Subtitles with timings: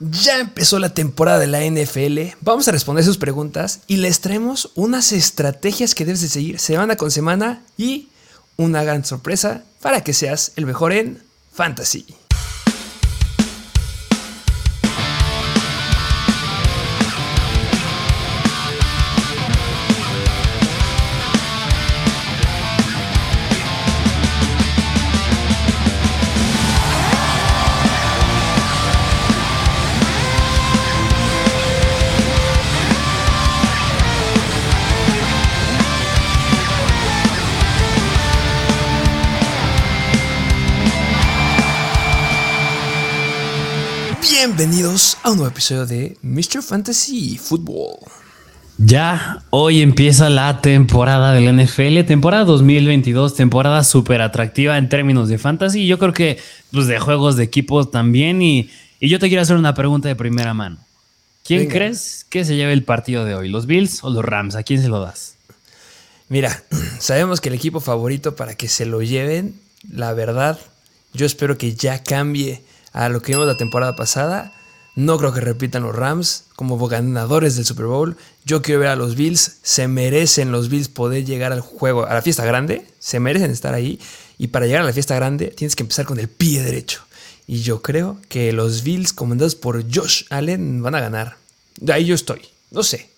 [0.00, 4.72] Ya empezó la temporada de la NFL, vamos a responder sus preguntas y les traemos
[4.74, 8.08] unas estrategias que debes de seguir semana con semana y
[8.56, 11.22] una gran sorpresa para que seas el mejor en
[11.52, 12.06] fantasy.
[44.56, 46.62] Bienvenidos a un nuevo episodio de Mr.
[46.62, 47.98] Fantasy Football.
[48.78, 55.38] Ya hoy empieza la temporada del NFL, temporada 2022, temporada súper atractiva en términos de
[55.38, 55.88] fantasy.
[55.88, 56.38] Yo creo que
[56.70, 58.42] pues, de juegos de equipos también.
[58.42, 60.78] Y, yo te quiero hacer una pregunta de primera mano.
[61.42, 63.48] ¿Quién crees que se lleve el partido de hoy?
[63.48, 64.54] ¿Los Bills o los Rams?
[64.54, 65.34] ¿A quién se lo das?
[66.28, 66.62] Mira,
[67.00, 69.58] sabemos que el equipo favorito para que se lo lleven,
[69.90, 70.60] la verdad,
[71.12, 72.62] yo espero que ya cambie
[72.94, 74.54] a lo que vimos la temporada pasada.
[74.94, 78.16] No creo que repitan los Rams como ganadores del Super Bowl.
[78.44, 79.56] Yo quiero ver a los Bills.
[79.62, 82.86] Se merecen los Bills poder llegar al juego, a la fiesta grande.
[83.00, 83.98] Se merecen estar ahí.
[84.38, 87.02] Y para llegar a la fiesta grande tienes que empezar con el pie derecho.
[87.46, 91.36] Y yo creo que los Bills, comandados por Josh Allen, van a ganar.
[91.80, 92.42] De ahí yo estoy.
[92.70, 93.10] No sé.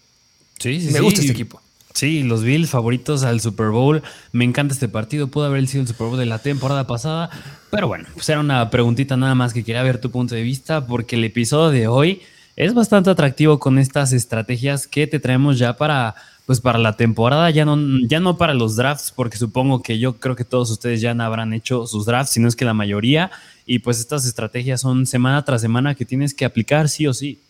[0.59, 1.61] Sí, sí, Me gusta este equipo.
[1.97, 4.03] Sí, los Bills favoritos al Super Bowl.
[4.31, 5.29] Me encanta este partido.
[5.29, 7.31] Pudo haber sido el Super Bowl de la temporada pasada.
[7.71, 10.87] Pero bueno, pues era una preguntita nada más que quería ver tu punto de vista.
[10.87, 12.21] Porque el episodio de hoy
[12.55, 17.49] es bastante atractivo con estas estrategias que te traemos ya para, pues para la temporada.
[17.49, 21.01] Ya no, ya no para los drafts, porque supongo que yo creo que todos ustedes
[21.01, 23.31] ya no habrán hecho sus drafts, si no es que la mayoría.
[23.65, 27.41] Y pues estas estrategias son semana tras semana que tienes que aplicar sí o sí.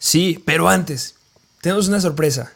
[0.00, 1.14] Sí, pero antes,
[1.60, 2.54] tenemos una sorpresa.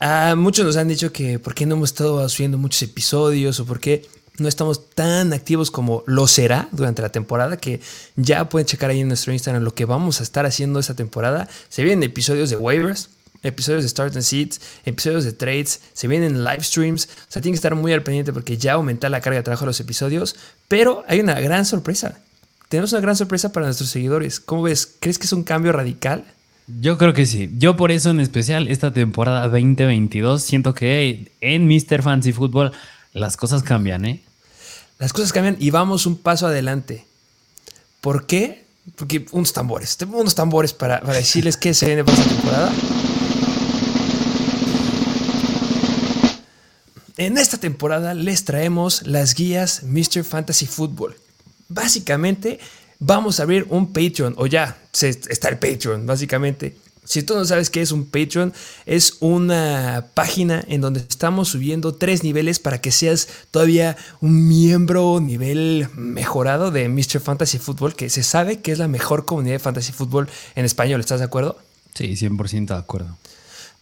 [0.00, 3.66] Ah, muchos nos han dicho que por qué no hemos estado haciendo muchos episodios o
[3.66, 4.06] por qué
[4.38, 7.80] no estamos tan activos como lo será durante la temporada, que
[8.14, 11.48] ya pueden checar ahí en nuestro Instagram lo que vamos a estar haciendo esta temporada.
[11.68, 13.10] Se vienen episodios de waivers,
[13.42, 17.54] episodios de Start and Seeds, episodios de trades, se vienen live streams, o sea, tienen
[17.54, 20.36] que estar muy al pendiente porque ya aumenta la carga de trabajo de los episodios,
[20.68, 22.20] pero hay una gran sorpresa.
[22.68, 24.40] Tenemos una gran sorpresa para nuestros seguidores.
[24.40, 24.94] ¿Cómo ves?
[25.00, 26.24] ¿Crees que es un cambio radical?
[26.80, 27.50] Yo creo que sí.
[27.56, 32.02] Yo por eso en especial esta temporada 2022 siento que en Mr.
[32.02, 32.72] Fancy Football
[33.14, 34.22] las cosas cambian, ¿eh?
[34.98, 37.06] Las cosas cambian y vamos un paso adelante.
[38.02, 38.66] ¿Por qué?
[38.96, 39.96] Porque unos tambores.
[39.96, 42.72] Tengo unos tambores para, decirles qué se viene para esta temporada.
[47.16, 50.22] En esta temporada les traemos las guías Mr.
[50.22, 51.16] Fantasy Football.
[51.68, 52.60] Básicamente
[52.98, 56.76] vamos a abrir un Patreon, o ya está el Patreon, básicamente.
[57.04, 58.52] Si tú no sabes qué es un Patreon,
[58.84, 65.18] es una página en donde estamos subiendo tres niveles para que seas todavía un miembro
[65.18, 67.20] nivel mejorado de Mr.
[67.20, 71.00] Fantasy Football, que se sabe que es la mejor comunidad de Fantasy Football en español.
[71.00, 71.58] ¿Estás de acuerdo?
[71.94, 73.16] Sí, 100% de acuerdo.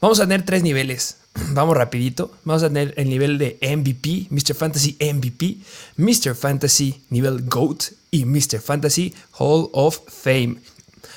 [0.01, 1.17] Vamos a tener tres niveles.
[1.53, 2.31] Vamos rapidito.
[2.45, 4.55] Vamos a tener el nivel de MVP, Mr.
[4.55, 5.59] Fantasy MVP,
[5.97, 6.35] Mr.
[6.35, 8.61] Fantasy nivel GOAT y Mr.
[8.61, 10.57] Fantasy Hall of Fame.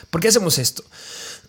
[0.10, 0.84] ¿Por qué hacemos esto?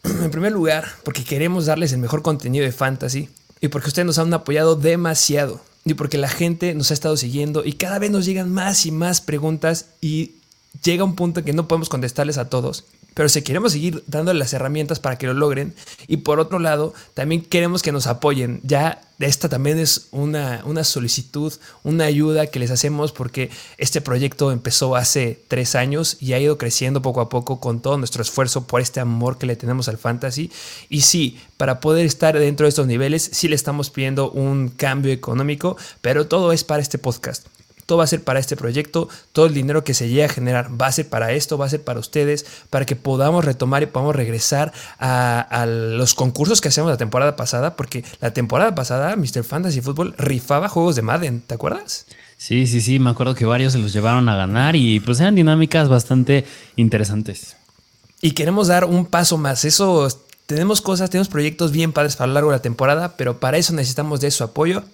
[0.23, 3.29] En primer lugar, porque queremos darles el mejor contenido de fantasy
[3.61, 7.65] y porque ustedes nos han apoyado demasiado y porque la gente nos ha estado siguiendo
[7.65, 10.37] y cada vez nos llegan más y más preguntas y
[10.83, 12.85] llega un punto en que no podemos contestarles a todos
[13.15, 15.75] pero si queremos seguir dándole las herramientas para que lo logren,
[16.07, 18.61] y por otro lado, también queremos que nos apoyen.
[18.63, 24.51] Ya esta también es una, una solicitud, una ayuda que les hacemos porque este proyecto
[24.51, 28.67] empezó hace tres años y ha ido creciendo poco a poco con todo nuestro esfuerzo
[28.67, 30.51] por este amor que le tenemos al fantasy.
[30.89, 35.13] Y sí, para poder estar dentro de estos niveles, sí le estamos pidiendo un cambio
[35.13, 37.47] económico, pero todo es para este podcast
[37.91, 40.81] todo va a ser para este proyecto, todo el dinero que se llegue a generar
[40.81, 43.87] va a ser para esto, va a ser para ustedes, para que podamos retomar y
[43.87, 49.43] podamos regresar a, los concursos que hacíamos la temporada pasada, porque la temporada pasada Mr.
[49.43, 52.07] Fantasy Football rifaba juegos de Madden, ¿te acuerdas?
[52.37, 55.35] Sí, sí, sí, me acuerdo que varios se los llevaron a ganar y pues eran
[55.35, 56.45] dinámicas bastante
[56.77, 57.57] interesantes.
[58.23, 60.07] Y queremos dar un paso más, eso
[60.47, 63.73] tenemos cosas, tenemos proyectos bien padres para lo largo de la temporada, pero para eso
[63.73, 64.85] necesitamos de su apoyo.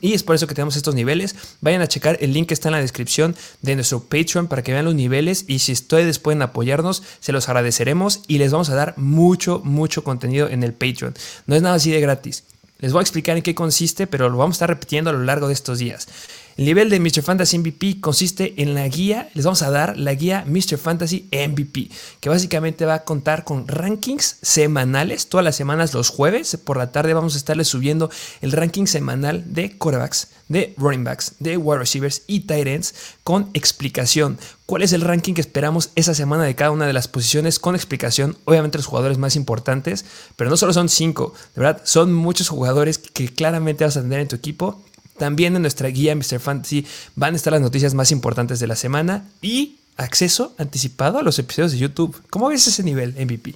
[0.00, 1.34] Y es por eso que tenemos estos niveles.
[1.60, 4.72] Vayan a checar el link que está en la descripción de nuestro Patreon para que
[4.72, 8.74] vean los niveles y si ustedes pueden apoyarnos, se los agradeceremos y les vamos a
[8.74, 11.14] dar mucho, mucho contenido en el Patreon.
[11.46, 12.44] No es nada así de gratis.
[12.78, 15.22] Les voy a explicar en qué consiste, pero lo vamos a estar repitiendo a lo
[15.22, 16.08] largo de estos días.
[16.56, 17.22] El nivel de Mr.
[17.22, 20.76] Fantasy MVP consiste en la guía, les vamos a dar la guía Mr.
[20.76, 21.88] Fantasy MVP,
[22.20, 26.92] que básicamente va a contar con rankings semanales, todas las semanas los jueves por la
[26.92, 28.10] tarde vamos a estarles subiendo
[28.42, 32.94] el ranking semanal de quarterbacks, de running backs, de wide receivers y tight ends
[33.24, 34.38] con explicación.
[34.66, 37.74] ¿Cuál es el ranking que esperamos esa semana de cada una de las posiciones con
[37.74, 38.36] explicación?
[38.44, 40.04] Obviamente los jugadores más importantes,
[40.36, 44.20] pero no solo son cinco, de verdad, son muchos jugadores que claramente vas a tener
[44.20, 44.82] en tu equipo
[45.18, 46.40] también en nuestra guía Mr.
[46.40, 51.22] Fantasy van a estar las noticias más importantes de la semana y acceso anticipado a
[51.22, 52.20] los episodios de YouTube.
[52.30, 53.54] ¿Cómo ves ese nivel MVP?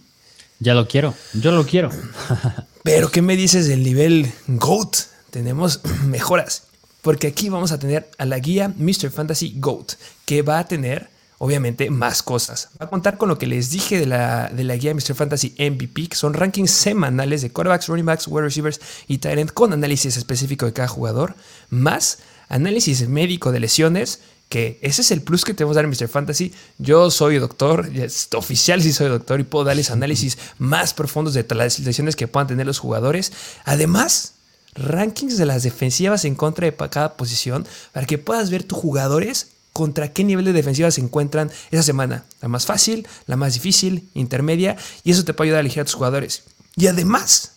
[0.58, 1.90] Ya lo quiero, yo lo quiero.
[2.82, 4.96] Pero ¿qué me dices del nivel GOAT?
[5.30, 6.64] Tenemos mejoras,
[7.02, 9.10] porque aquí vamos a tener a la guía Mr.
[9.10, 9.92] Fantasy GOAT,
[10.24, 12.70] que va a tener obviamente más cosas.
[12.80, 15.14] Va a contar con lo que les dije de la, de la guía Mr.
[15.14, 19.72] Fantasy MVP, que son rankings semanales de quarterbacks, running backs, wide receivers y tight con
[19.72, 21.34] análisis específico de cada jugador,
[21.70, 22.18] más
[22.48, 26.08] análisis médico de lesiones, que ese es el plus que tenemos dar en Mr.
[26.08, 26.52] Fantasy.
[26.78, 27.90] Yo soy doctor,
[28.36, 32.46] oficial sí soy doctor y puedo darles análisis más profundos de las lesiones que puedan
[32.46, 33.32] tener los jugadores.
[33.64, 34.34] Además,
[34.74, 39.55] rankings de las defensivas en contra de cada posición para que puedas ver tus jugadores
[39.76, 42.24] contra qué nivel de defensiva se encuentran esa semana.
[42.40, 44.74] La más fácil, la más difícil, intermedia,
[45.04, 46.44] y eso te puede ayudar a elegir a tus jugadores.
[46.76, 47.52] Y además,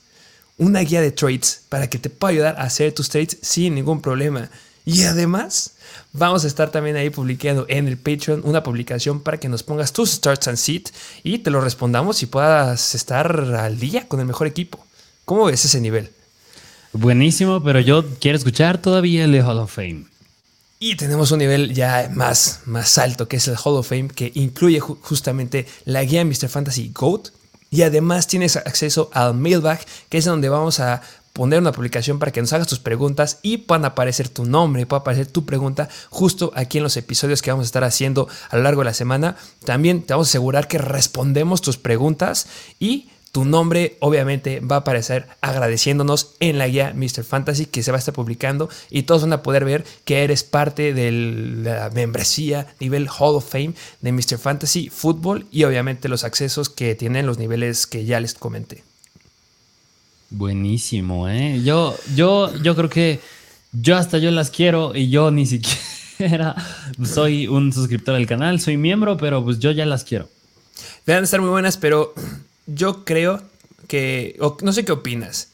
[0.57, 4.01] una guía de trades para que te pueda ayudar a hacer tus trades sin ningún
[4.01, 4.50] problema.
[4.83, 5.75] Y además,
[6.12, 9.94] vamos a estar también ahí publicando en el Patreon una publicación para que nos pongas
[9.94, 10.89] tus starts and sit
[11.24, 14.86] y te lo respondamos y puedas estar al día con el mejor equipo.
[15.24, 16.12] ¿Cómo ves ese nivel?
[16.92, 20.19] Buenísimo, pero yo quiero escuchar todavía el Hall of Fame.
[20.81, 24.31] Y tenemos un nivel ya más, más alto, que es el Hall of Fame, que
[24.36, 26.48] incluye justamente la guía Mr.
[26.48, 27.31] Fantasy GOAT.
[27.70, 31.02] Y además tienes acceso al mailbag, que es donde vamos a
[31.34, 35.02] poner una publicación para que nos hagas tus preguntas y puedan aparecer tu nombre, pueda
[35.02, 38.64] aparecer tu pregunta justo aquí en los episodios que vamos a estar haciendo a lo
[38.64, 39.36] largo de la semana.
[39.66, 42.48] También te vamos a asegurar que respondemos tus preguntas
[42.80, 47.24] y tu nombre obviamente va a aparecer agradeciéndonos en la guía Mr.
[47.24, 50.44] Fantasy que se va a estar publicando y todos van a poder ver que eres
[50.44, 54.38] parte de la membresía nivel Hall of Fame de Mr.
[54.38, 58.84] Fantasy Football y obviamente los accesos que tienen los niveles que ya les comenté.
[60.31, 61.62] Buenísimo, ¿eh?
[61.64, 63.20] Yo, yo, yo creo que
[63.72, 66.56] yo hasta yo las quiero y yo ni siquiera
[67.04, 70.30] soy un suscriptor del canal, soy miembro, pero pues yo ya las quiero.
[71.06, 72.14] Deben estar muy buenas, pero
[72.75, 73.42] yo creo
[73.88, 75.50] que, no sé qué opinas,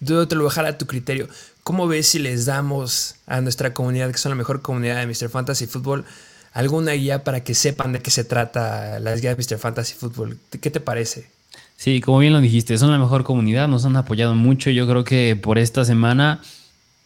[0.00, 1.28] yo te lo voy a dejar a tu criterio.
[1.62, 5.28] ¿Cómo ves si les damos a nuestra comunidad, que son la mejor comunidad de Mr.
[5.28, 6.04] Fantasy Football,
[6.52, 9.58] alguna guía para que sepan de qué se trata las guías de Mr.
[9.58, 10.38] Fantasy Football?
[10.60, 11.30] ¿Qué te parece?
[11.76, 14.70] Sí, como bien lo dijiste, son la mejor comunidad, nos han apoyado mucho.
[14.70, 16.40] Yo creo que por esta semana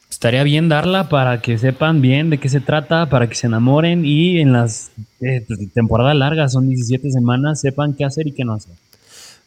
[0.08, 4.04] estaría bien darla para que sepan bien de qué se trata, para que se enamoren
[4.06, 5.44] y en las eh,
[5.74, 8.74] temporadas largas, son 17 semanas, sepan qué hacer y qué no hacer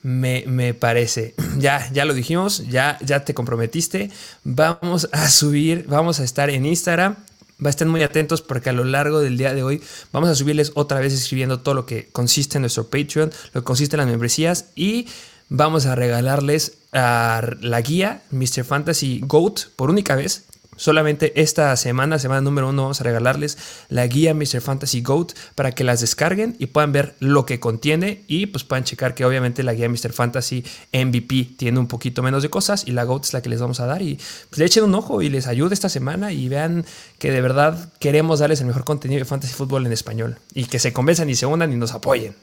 [0.05, 1.33] me, parece.
[1.57, 4.11] Ya, ya lo dijimos, ya, ya te comprometiste.
[4.43, 7.15] Vamos a subir, vamos a estar en Instagram.
[7.63, 9.81] Va a estar muy atentos porque a lo largo del día de hoy
[10.11, 13.65] vamos a subirles otra vez escribiendo todo lo que consiste en nuestro Patreon, lo que
[13.65, 15.07] consiste en las membresías y
[15.47, 18.65] vamos a regalarles a la guía Mr.
[18.65, 20.43] Fantasy Goat por única vez
[20.77, 23.57] Solamente esta semana, semana número uno, vamos a regalarles
[23.89, 24.61] la guía Mr.
[24.61, 28.83] Fantasy Goat para que las descarguen y puedan ver lo que contiene y pues puedan
[28.83, 30.11] checar que obviamente la guía Mr.
[30.11, 33.61] Fantasy MVP tiene un poquito menos de cosas y la Goat es la que les
[33.61, 36.49] vamos a dar y pues, le echen un ojo y les ayude esta semana y
[36.49, 36.85] vean
[37.19, 40.79] que de verdad queremos darles el mejor contenido de Fantasy Football en español y que
[40.79, 42.35] se convenzan y se unan y nos apoyen.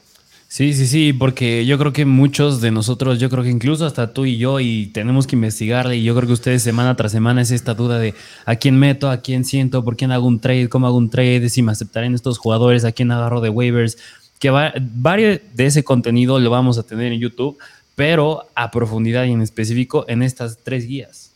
[0.53, 4.13] Sí, sí, sí, porque yo creo que muchos de nosotros, yo creo que incluso hasta
[4.13, 7.41] tú y yo, y tenemos que investigarle, y yo creo que ustedes semana tras semana
[7.41, 8.13] es esta duda de
[8.45, 11.49] a quién meto, a quién siento, por quién hago un trade, cómo hago un trade,
[11.49, 13.97] si me aceptarán estos jugadores, a quién agarro de waivers,
[14.37, 17.57] que va, varios de ese contenido lo vamos a tener en YouTube,
[17.95, 21.31] pero a profundidad y en específico en estas tres guías.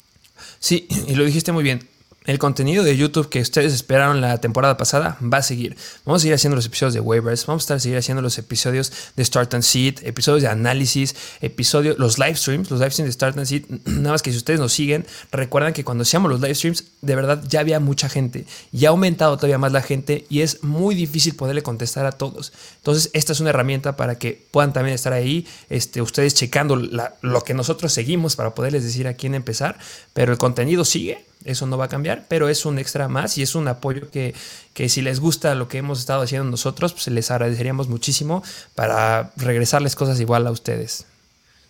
[0.60, 1.80] Sí, y lo dijiste muy bien
[2.28, 5.78] el contenido de YouTube que ustedes esperaron la temporada pasada va a seguir.
[6.06, 8.92] Vamos a seguir haciendo los episodios de waivers, vamos a estar seguir haciendo los episodios
[9.16, 13.14] de Start and Seed, episodios de análisis, episodios, los live streams, los live streams de
[13.14, 13.66] Start and Seed.
[13.86, 17.16] Nada más que si ustedes nos siguen, recuerdan que cuando hacíamos los live streams, de
[17.16, 20.96] verdad ya había mucha gente y ha aumentado todavía más la gente y es muy
[20.96, 22.52] difícil poderle contestar a todos.
[22.76, 27.42] Entonces, esta es una herramienta para que puedan también estar ahí, este, ustedes checando lo
[27.46, 29.80] que nosotros seguimos para poderles decir a quién empezar,
[30.14, 33.42] pero el contenido sigue eso no va a cambiar, pero es un extra más y
[33.42, 34.36] es un apoyo que,
[34.74, 38.44] que si les gusta lo que hemos estado haciendo nosotros, pues les agradeceríamos muchísimo
[38.76, 41.06] para regresarles cosas igual a ustedes.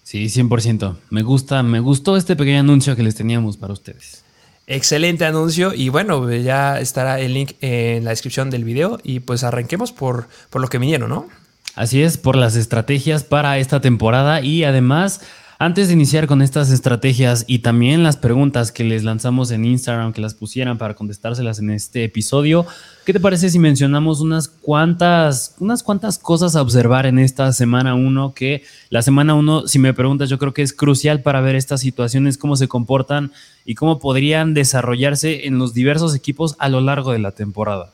[0.03, 0.95] Sí, 100%.
[1.09, 4.23] Me gusta, me gustó este pequeño anuncio que les teníamos para ustedes.
[4.65, 9.43] Excelente anuncio y bueno, ya estará el link en la descripción del video y pues
[9.43, 11.27] arranquemos por, por lo que vinieron, ¿no?
[11.75, 15.21] Así es, por las estrategias para esta temporada y además
[15.59, 20.13] antes de iniciar con estas estrategias y también las preguntas que les lanzamos en Instagram,
[20.13, 22.67] que las pusieran para contestárselas en este episodio,
[23.05, 27.95] ¿qué te parece si mencionamos unas cuantas, unas cuantas cosas a observar en esta semana
[27.95, 28.33] 1?
[28.35, 31.81] Que la semana 1, si me preguntas, yo creo que es crucial para ver estas
[31.81, 33.31] situaciones, cómo se comportan
[33.65, 37.91] y cómo podrían desarrollarse en los diversos equipos a lo largo de la temporada.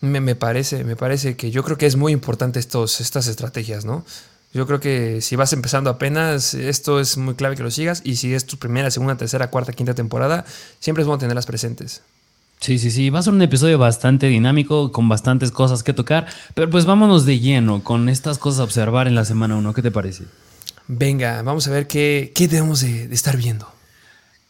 [0.00, 3.84] Me, me, parece, me parece que yo creo que es muy importante estos, estas estrategias,
[3.84, 4.04] ¿no?
[4.54, 8.02] Yo creo que si vas empezando apenas, esto es muy clave que lo sigas.
[8.04, 10.44] Y si es tu primera, segunda, tercera, cuarta, quinta temporada,
[10.78, 12.02] siempre es bueno tenerlas presentes.
[12.60, 13.10] Sí, sí, sí.
[13.10, 16.26] Va a ser un episodio bastante dinámico, con bastantes cosas que tocar.
[16.54, 19.72] Pero pues vámonos de lleno con estas cosas a observar en la semana 1.
[19.72, 20.24] ¿Qué te parece?
[20.86, 23.72] Venga, vamos a ver qué, qué debemos de, de estar viendo.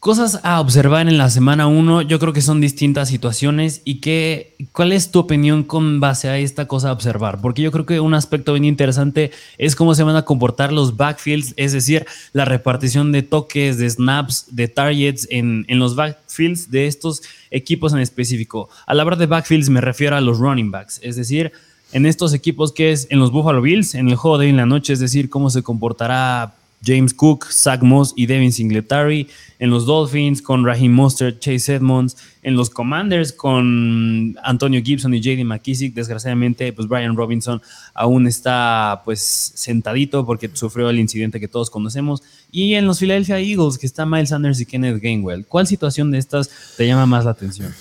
[0.03, 4.53] Cosas a observar en la semana 1, yo creo que son distintas situaciones y que,
[4.73, 7.39] ¿cuál es tu opinión con base a esta cosa a observar?
[7.39, 10.97] Porque yo creo que un aspecto bien interesante es cómo se van a comportar los
[10.97, 16.69] backfields, es decir, la repartición de toques, de snaps, de targets en, en los backfields
[16.69, 18.67] de estos equipos en específico.
[18.85, 21.53] Al hablar de backfields me refiero a los running backs, es decir,
[21.93, 24.57] en estos equipos que es en los Buffalo Bills, en el juego de hoy en
[24.57, 29.27] la noche, es decir, cómo se comportará James Cook, Zach Moss y Devin Singletary.
[29.59, 32.17] En los Dolphins con Raheem Mostert, Chase Edmonds.
[32.41, 35.93] En los Commanders con Antonio Gibson y JD McKissick.
[35.93, 37.61] Desgraciadamente, pues Brian Robinson
[37.93, 39.21] aún está pues
[39.55, 42.21] sentadito porque sufrió el incidente que todos conocemos.
[42.51, 45.45] Y en los Philadelphia Eagles que está Miles Sanders y Kenneth Gainwell.
[45.45, 47.73] ¿Cuál situación de estas te llama más la atención?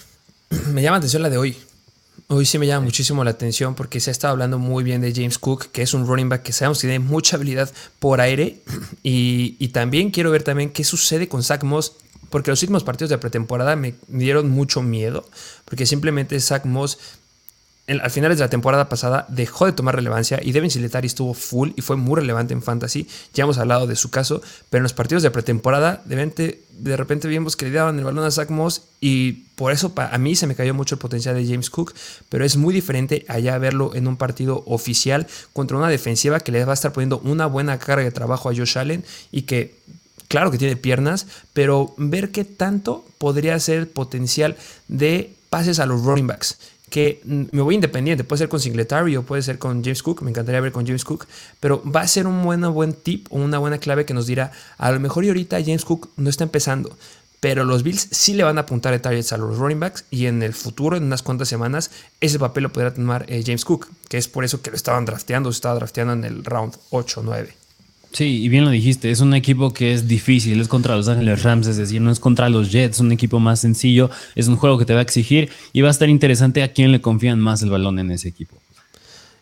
[0.73, 1.57] Me llama la atención la de hoy.
[2.35, 5.13] Hoy sí me llama muchísimo la atención porque se ha estado hablando muy bien de
[5.15, 8.63] James Cook, que es un running back que sabemos que tiene mucha habilidad por aire.
[9.03, 11.93] Y, y también quiero ver también qué sucede con Zach Moss,
[12.31, 15.29] porque los últimos partidos de pretemporada me dieron mucho miedo,
[15.67, 16.99] porque simplemente Zach Moss
[17.89, 21.71] al finales de la temporada pasada dejó de tomar relevancia y Devin Singletary estuvo full
[21.75, 23.09] y fue muy relevante en fantasy.
[23.35, 26.97] Ya hemos hablado de su caso, pero en los partidos de pretemporada de repente, de
[26.97, 30.37] repente vimos que le daban el balón a Zach Moss y por eso a mí
[30.37, 31.93] se me cayó mucho el potencial de James Cook,
[32.29, 36.65] pero es muy diferente allá verlo en un partido oficial contra una defensiva que le
[36.65, 39.75] va a estar poniendo una buena carga de trabajo a Josh Allen y que
[40.29, 45.87] claro que tiene piernas, pero ver qué tanto podría ser el potencial de pases a
[45.87, 46.57] los running backs
[46.93, 50.29] que me voy independiente, puede ser con Singletary o puede ser con James Cook, me
[50.29, 51.27] encantaría ver con James Cook,
[51.59, 54.53] pero va a ser un buen, buen tip o una buena clave que nos dirá,
[54.77, 56.95] a lo mejor y ahorita James Cook no está empezando,
[57.41, 60.27] pero los Bills sí le van a apuntar de targets a los running backs y
[60.27, 63.89] en el futuro, en unas cuantas semanas, ese papel lo podrá tomar eh, James Cook,
[64.11, 67.21] que es por eso que lo estaban drafteando, se estaba drafteando en el round 8
[67.21, 67.62] o 9.
[68.13, 71.43] Sí, y bien lo dijiste, es un equipo que es difícil, es contra los Ángeles
[71.43, 74.57] Rams, es decir, no es contra los Jets, es un equipo más sencillo, es un
[74.57, 77.41] juego que te va a exigir y va a estar interesante a quién le confían
[77.41, 78.57] más el balón en ese equipo.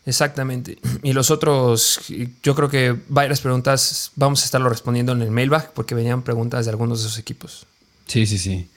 [0.05, 0.79] Exactamente.
[1.03, 1.99] Y los otros,
[2.41, 6.65] yo creo que varias preguntas vamos a estarlo respondiendo en el mailbag porque venían preguntas
[6.65, 7.67] de algunos de esos equipos.
[8.07, 8.67] Sí, sí, sí.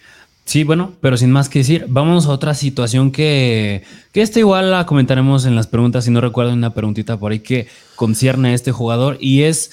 [0.44, 3.82] Sí, bueno, pero sin más que decir, vamos a otra situación que,
[4.12, 7.40] que esta igual la comentaremos en las preguntas, si no recuerdo una preguntita por ahí
[7.40, 9.70] que concierne a este jugador y es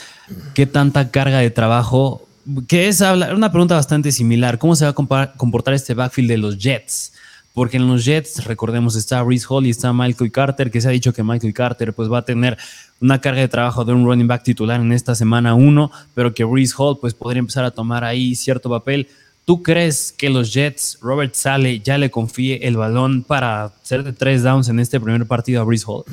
[0.54, 2.26] qué tanta carga de trabajo,
[2.70, 6.58] que es una pregunta bastante similar, ¿cómo se va a comportar este backfield de los
[6.58, 7.14] Jets?
[7.54, 10.92] Porque en los Jets, recordemos, está Reese Hall y está Michael Carter, que se ha
[10.92, 12.58] dicho que Michael Carter pues va a tener
[13.02, 16.46] una carga de trabajo de un running back titular en esta semana 1, pero que
[16.46, 19.10] Reese Hall pues podría empezar a tomar ahí cierto papel
[19.52, 24.14] ¿Tú crees que los Jets, Robert Sale, ya le confíe el balón para hacer de
[24.14, 26.06] tres downs en este primer partido a Breeze Hall?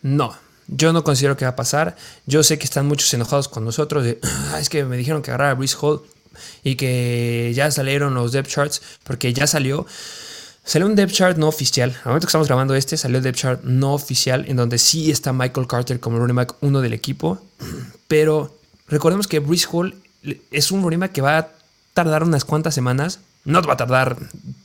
[0.00, 0.32] No,
[0.68, 1.96] yo no considero que va a pasar.
[2.24, 4.06] Yo sé que están muchos enojados con nosotros.
[4.52, 6.02] Ah, es que me dijeron que agarrara a Breeze Hall
[6.62, 9.84] y que ya salieron los depth charts porque ya salió.
[10.62, 11.90] Salió un depth chart no oficial.
[11.90, 15.10] Al momento que estamos grabando este, salió el depth chart no oficial en donde sí
[15.10, 17.40] está Michael Carter como running back uno del equipo.
[18.06, 19.96] Pero recordemos que Breeze Hall
[20.52, 21.61] es un running back que va a
[21.94, 23.20] tardar unas cuantas semanas.
[23.44, 24.16] No te va a tardar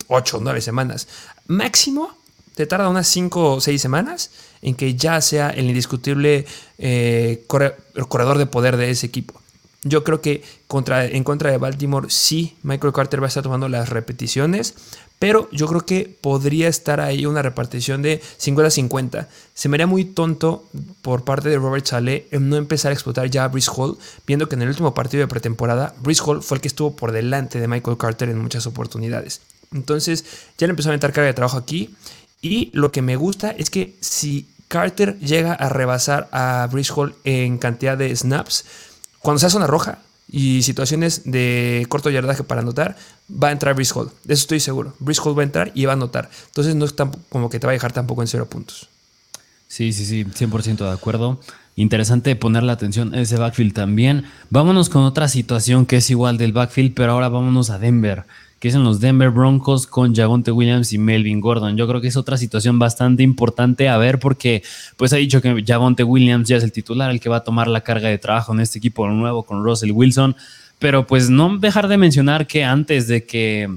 [0.08, 1.08] 8 o 9 semanas.
[1.48, 2.16] Máximo
[2.56, 4.32] te tarda unas 5 o 6 semanas
[4.62, 6.46] en que ya sea el indiscutible
[6.80, 9.40] eh, corredor de poder de ese equipo.
[9.84, 13.70] Yo creo que contra, en contra de Baltimore sí, Michael Carter va a estar tomando
[13.70, 14.74] las repeticiones,
[15.20, 19.28] pero yo creo que podría estar ahí una repartición de 50-50.
[19.54, 20.66] Se me haría muy tonto
[21.02, 23.98] por parte de Robert Saleh en no empezar a explotar ya a Brice Hall,
[24.28, 27.12] viendo que en el último partido de pretemporada, Brice Hall fue el que estuvo por
[27.12, 29.42] delante de Michael Carter en muchas oportunidades.
[29.74, 30.24] Entonces
[30.58, 31.96] ya le empezó a meter carga de trabajo aquí.
[32.42, 37.16] Y lo que me gusta es que si Carter llega a rebasar a Brice Hall
[37.24, 38.66] en cantidad de snaps,
[39.20, 42.98] cuando se hace una roja, y situaciones de corto yardaje para anotar,
[43.32, 43.94] va a entrar Brice.
[44.24, 44.94] De eso estoy seguro.
[45.00, 46.30] Brice va a entrar y va a anotar.
[46.48, 46.94] Entonces no es
[47.30, 48.90] como que te va a dejar tampoco en cero puntos.
[49.68, 51.40] Sí, sí, sí, 100% de acuerdo.
[51.76, 54.26] Interesante poner la atención a ese backfield también.
[54.50, 58.26] Vámonos con otra situación que es igual del backfield, pero ahora vámonos a Denver
[58.60, 61.78] que es en los Denver Broncos con Javonte Williams y Melvin Gordon.
[61.78, 64.64] Yo creo que es otra situación bastante importante a ver porque
[64.96, 67.68] pues ha dicho que Javonte Williams ya es el titular, el que va a tomar
[67.68, 70.36] la carga de trabajo en este equipo nuevo con Russell Wilson,
[70.80, 73.70] pero pues no dejar de mencionar que antes de que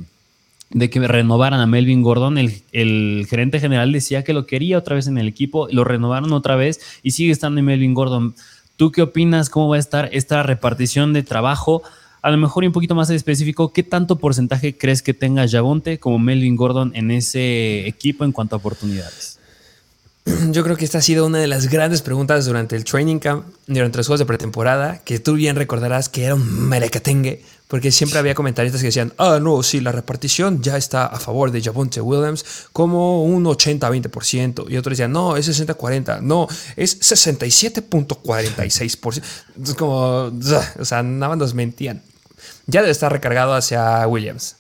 [0.73, 4.95] de que renovaran a Melvin Gordon, el, el, gerente general decía que lo quería otra
[4.95, 8.37] vez en el equipo, lo renovaron otra vez y sigue estando en Melvin Gordon.
[8.77, 9.51] ¿Tú qué opinas?
[9.51, 11.83] ¿Cómo va a estar esta repartición de trabajo?
[12.23, 16.19] A lo mejor un poquito más específico, ¿qué tanto porcentaje crees que tenga Javonte como
[16.19, 19.39] Melvin Gordon en ese equipo en cuanto a oportunidades?
[20.51, 23.47] Yo creo que esta ha sido una de las grandes preguntas durante el training camp,
[23.67, 28.19] durante los juegos de pretemporada, que tú bien recordarás que era un merecatengue, porque siempre
[28.19, 32.03] había comentaristas que decían, ah, no, sí, la repartición ya está a favor de Javonte
[32.03, 39.23] Williams como un 80-20%, y otros decían, no, es 60-40, no, es 67.46%.
[39.63, 39.97] Es como,
[40.79, 42.03] o sea, nada más nos mentían
[42.71, 44.57] ya debe estar recargado hacia Williams.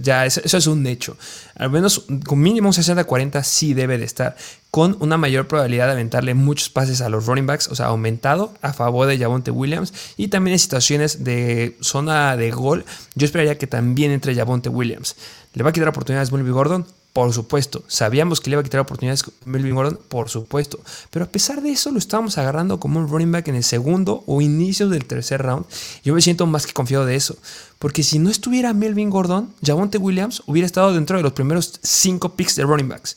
[0.00, 1.16] Ya, eso, es un hecho.
[1.56, 4.36] Al menos con mínimo un 60-40 sí debe de estar.
[4.70, 8.54] Con una mayor probabilidad de aventarle muchos pases a los running backs, o sea, aumentado
[8.62, 9.92] a favor de Javonte Williams.
[10.16, 12.84] Y también en situaciones de zona de gol,
[13.16, 15.16] yo esperaría que también entre Javonte Williams.
[15.54, 16.86] ¿Le va a quitar oportunidades a Gordon?
[17.14, 17.84] Por supuesto.
[17.86, 20.00] ¿Sabíamos que le iba a quitar oportunidades a Melvin Gordon?
[20.08, 20.80] Por supuesto.
[21.10, 24.24] Pero a pesar de eso, lo estábamos agarrando como un running back en el segundo
[24.26, 25.64] o inicio del tercer round.
[26.02, 27.36] Yo me siento más que confiado de eso.
[27.78, 32.34] Porque si no estuviera Melvin Gordon, Javonte Williams hubiera estado dentro de los primeros cinco
[32.34, 33.16] picks de running backs.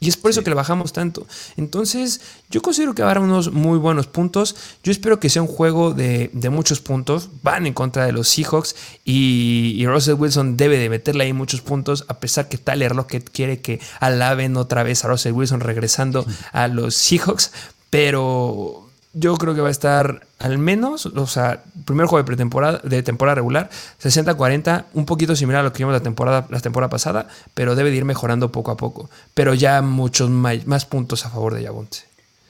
[0.00, 1.26] Y es por eso que le bajamos tanto.
[1.58, 4.56] Entonces, yo considero que va a haber unos muy buenos puntos.
[4.82, 7.28] Yo espero que sea un juego de, muchos puntos.
[7.42, 12.06] Van en contra de los Seahawks y, Russell Wilson debe de meterle ahí muchos puntos,
[12.08, 16.66] a pesar que Tyler Lockett quiere que alaben otra vez a Russell Wilson regresando a
[16.68, 17.52] los Seahawks.
[17.90, 22.80] Pero yo creo que va a estar al menos, o sea, primer juego de pretemporada,
[22.84, 23.70] de temporada regular,
[24.02, 27.90] 60-40, un poquito similar a lo que vimos la temporada, la temporada pasada, pero debe
[27.90, 29.10] de ir mejorando poco a poco.
[29.34, 31.98] Pero ya muchos más, puntos a favor de Yabonte.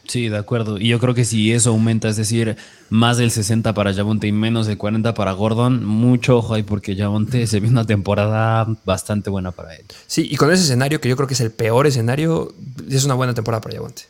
[0.06, 0.78] Sí, de acuerdo.
[0.78, 2.56] Y yo creo que si eso aumenta, es decir,
[2.88, 6.96] más del 60 para Yabonte y menos del 40 para Gordon, mucho ojo ahí porque
[6.96, 9.85] Yabonte se vio una temporada bastante buena para él.
[10.08, 12.52] Sí, y con ese escenario, que yo creo que es el peor escenario,
[12.88, 14.02] es una buena temporada para Yabonte.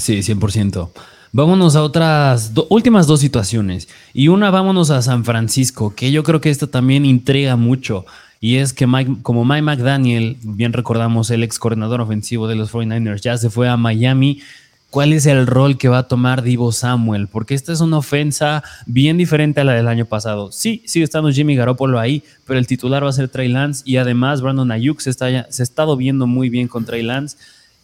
[0.00, 0.90] Sí, 100%.
[1.32, 3.88] Vámonos a otras últimas dos situaciones.
[4.12, 8.04] Y una, vámonos a San Francisco, que yo creo que esto también intriga mucho.
[8.40, 12.72] Y es que Mike, como Mike McDaniel, bien recordamos, el ex coordinador ofensivo de los
[12.72, 14.40] 49ers, ya se fue a Miami.
[14.88, 17.28] ¿Cuál es el rol que va a tomar Divo Samuel?
[17.28, 20.50] Porque esta es una ofensa bien diferente a la del año pasado.
[20.50, 23.98] Sí, sigue estando Jimmy Garoppolo ahí, pero el titular va a ser Trey Lance y
[23.98, 27.36] además Brandon Ayuk se, está, se ha estado viendo muy bien con Trey Lance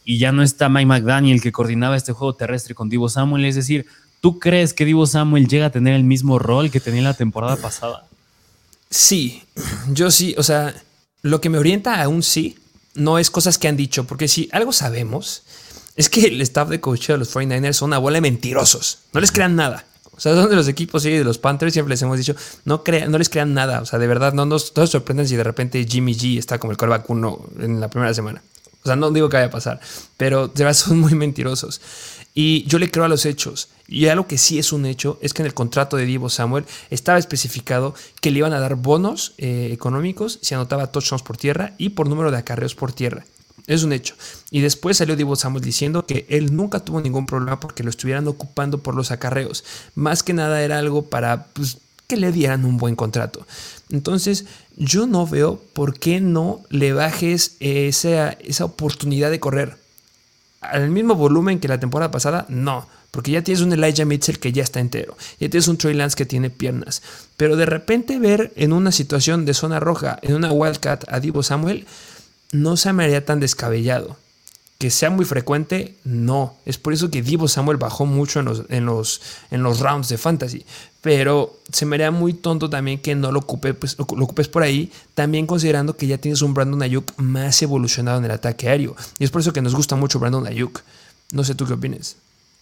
[0.09, 3.45] y ya no está Mike McDaniel que coordinaba este juego terrestre con Divo Samuel.
[3.45, 3.87] Es decir,
[4.21, 7.57] ¿tú crees que Divo Samuel llega a tener el mismo rol que tenía la temporada
[7.57, 8.07] pasada?
[8.89, 9.43] Sí,
[9.93, 10.81] yo sí, o sea,
[11.23, 12.57] lo que me orienta a un sí
[12.95, 15.43] no es cosas que han dicho, porque si algo sabemos
[15.97, 19.21] es que el staff de coach de los 49ers son una bola de mentirosos, no
[19.21, 19.85] les crean nada.
[20.17, 22.85] O sea, son de los equipos, sí, de los Panthers, siempre les hemos dicho, no,
[22.85, 23.81] crean, no les crean nada.
[23.83, 26.79] O sea, de verdad, no nos sorprenden si de repente Jimmy G está como el
[26.79, 28.41] coreback uno en la primera semana.
[28.87, 29.81] O sea, no digo que vaya a pasar,
[30.17, 31.81] pero de verdad son muy mentirosos.
[32.35, 33.69] Y yo le creo a los hechos.
[33.89, 36.67] Y algo que sí es un hecho es que en el contrato de Divo Samuel
[36.89, 41.73] estaba especificado que le iban a dar bonos eh, económicos si anotaba touchdowns por tierra
[41.79, 43.25] y por número de acarreos por tierra.
[43.67, 44.15] Es un hecho.
[44.53, 48.29] Y después salió Divo Samuel diciendo que él nunca tuvo ningún problema porque lo estuvieran
[48.29, 49.65] ocupando por los acarreos.
[49.97, 53.45] Más que nada era algo para pues, que le dieran un buen contrato.
[53.91, 54.47] Entonces,
[54.77, 59.77] yo no veo por qué no le bajes esa, esa oportunidad de correr.
[60.61, 62.89] Al mismo volumen que la temporada pasada, no.
[63.13, 65.17] Porque ya tienes un Elijah Mitchell que ya está entero.
[65.39, 67.03] Ya tienes un Trey Lance que tiene piernas.
[67.37, 71.43] Pero de repente ver en una situación de zona roja, en una Wildcat a Divo
[71.43, 71.87] Samuel,
[72.53, 74.17] no se me haría tan descabellado
[74.79, 76.55] que sea muy frecuente, no.
[76.67, 80.09] Es por eso que Divo Samuel bajó mucho en los, en los, en los rounds
[80.09, 80.67] de fantasy.
[81.01, 84.63] Pero se me haría muy tonto también que no lo, ocupe, pues, lo, ocupes por
[84.63, 88.97] ahí, también considerando que ya tienes un Brandon Ayuk más evolucionado en el ataque aéreo.
[89.19, 90.83] Y es por eso que nos gusta mucho Brandon Ayuk.
[91.33, 92.17] No sé tú qué opinas.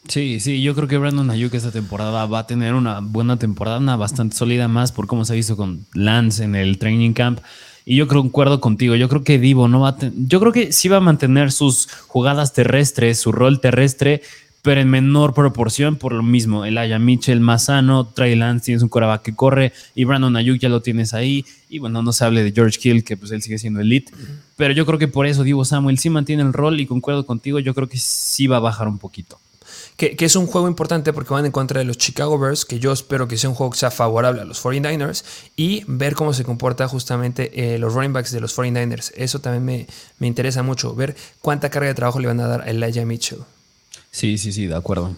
[0.07, 3.79] Sí, sí, yo creo que Brandon Ayuk esta temporada va a tener una buena temporada,
[3.79, 7.41] una bastante sólida más por cómo se ha visto con Lance en el training camp.
[7.87, 8.95] Y yo concuerdo contigo.
[8.95, 9.97] Yo creo que Divo no va a.
[10.17, 14.23] Yo creo que sí va a mantener sus jugadas terrestres, su rol terrestre,
[14.63, 16.65] pero en menor proporción por lo mismo.
[16.65, 20.59] El Aya Mitchell más sano, Trey Lance tienes un coreback que corre y Brandon Ayuk
[20.59, 21.45] ya lo tienes ahí.
[21.69, 24.11] Y bueno, no se hable de George Hill, que pues él sigue siendo elite.
[24.57, 27.59] Pero yo creo que por eso Divo Samuel sí mantiene el rol y concuerdo contigo,
[27.59, 29.39] yo creo que sí va a bajar un poquito.
[29.97, 32.93] Que, es un juego importante porque van en contra de los Chicago Bears, que yo
[32.93, 35.25] espero que sea un juego que sea favorable a los 49ers,
[35.57, 39.13] y ver cómo se comporta justamente eh, los running backs de los 49ers.
[39.17, 39.87] Eso también me,
[40.19, 43.39] me interesa mucho, ver cuánta carga de trabajo le van a dar a Elijah Mitchell.
[44.11, 45.15] Sí, sí, sí, de acuerdo.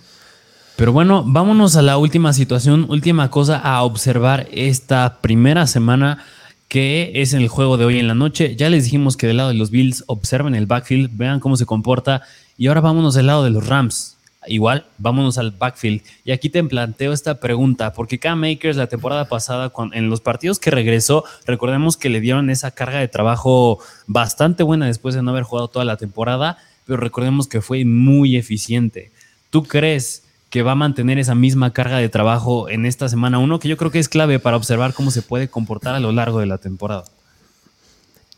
[0.77, 6.23] Pero bueno, vámonos a la última situación, última cosa a observar esta primera semana
[6.69, 8.57] que es el juego de hoy en la noche.
[8.57, 11.65] Ya les dijimos que del lado de los Bills observen el backfield, vean cómo se
[11.65, 12.23] comporta.
[12.59, 14.16] Y ahora vámonos del lado de los Rams.
[14.47, 16.03] Igual, vámonos al backfield.
[16.25, 20.59] Y aquí te planteo esta pregunta, porque Cam Makers la temporada pasada, en los partidos
[20.59, 25.31] que regresó, recordemos que le dieron esa carga de trabajo bastante buena después de no
[25.31, 29.11] haber jugado toda la temporada pero recordemos que fue muy eficiente.
[29.51, 33.59] ¿Tú crees que va a mantener esa misma carga de trabajo en esta semana 1,
[33.59, 36.39] que yo creo que es clave para observar cómo se puede comportar a lo largo
[36.39, 37.05] de la temporada?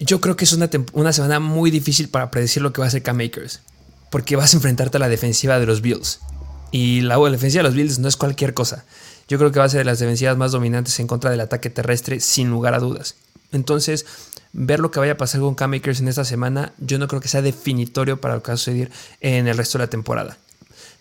[0.01, 3.03] Yo creo que es una, semana muy difícil para predecir lo que va a hacer
[3.03, 3.61] Cam Makers,
[4.11, 6.21] porque vas a enfrentarte a la defensiva de los Bills.
[6.71, 8.85] Y la defensiva de los Bills no es cualquier cosa.
[9.29, 11.71] Yo creo que va a ser de las defensivas más dominantes en contra del ataque
[11.71, 13.16] terrestre, sin lugar a dudas.
[13.53, 14.07] Entonces,
[14.53, 17.29] ver lo que vaya a pasar con Cam en esta semana, yo no creo que
[17.29, 18.90] sea definitorio para lo que va a suceder
[19.21, 20.38] en el resto de la temporada.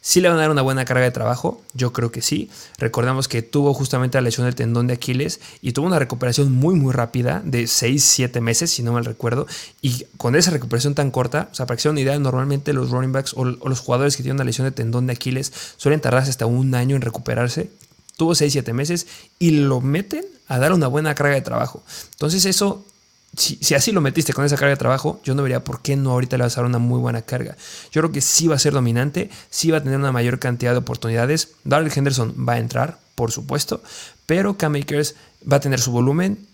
[0.02, 1.62] ¿Sí le van a dar una buena carga de trabajo?
[1.74, 2.50] Yo creo que sí.
[2.78, 6.76] Recordamos que tuvo justamente la lesión del tendón de Aquiles y tuvo una recuperación muy
[6.76, 9.48] muy rápida de 6-7 meses, si no mal recuerdo.
[9.82, 12.92] Y con esa recuperación tan corta, o sea, para que sea una idea, normalmente los
[12.92, 16.30] running backs o, los jugadores que tienen una lesión de tendón de Aquiles suelen tardarse
[16.30, 17.70] hasta un año en recuperarse.
[18.16, 19.08] Tuvo 6-7 meses
[19.40, 21.84] y lo meten a dar una buena carga de trabajo.
[22.14, 22.86] Entonces eso
[23.36, 26.12] si, así lo metiste con esa carga de trabajo, yo no vería por qué no
[26.12, 27.56] ahorita le vas a dar una muy buena carga.
[27.92, 30.72] Yo creo que sí va a ser dominante, sí va a tener una mayor cantidad
[30.72, 31.50] de oportunidades.
[31.64, 33.82] Darrell Henderson va a entrar, por supuesto,
[34.26, 35.16] pero Cam Makers
[35.50, 36.48] va a tener su volumen,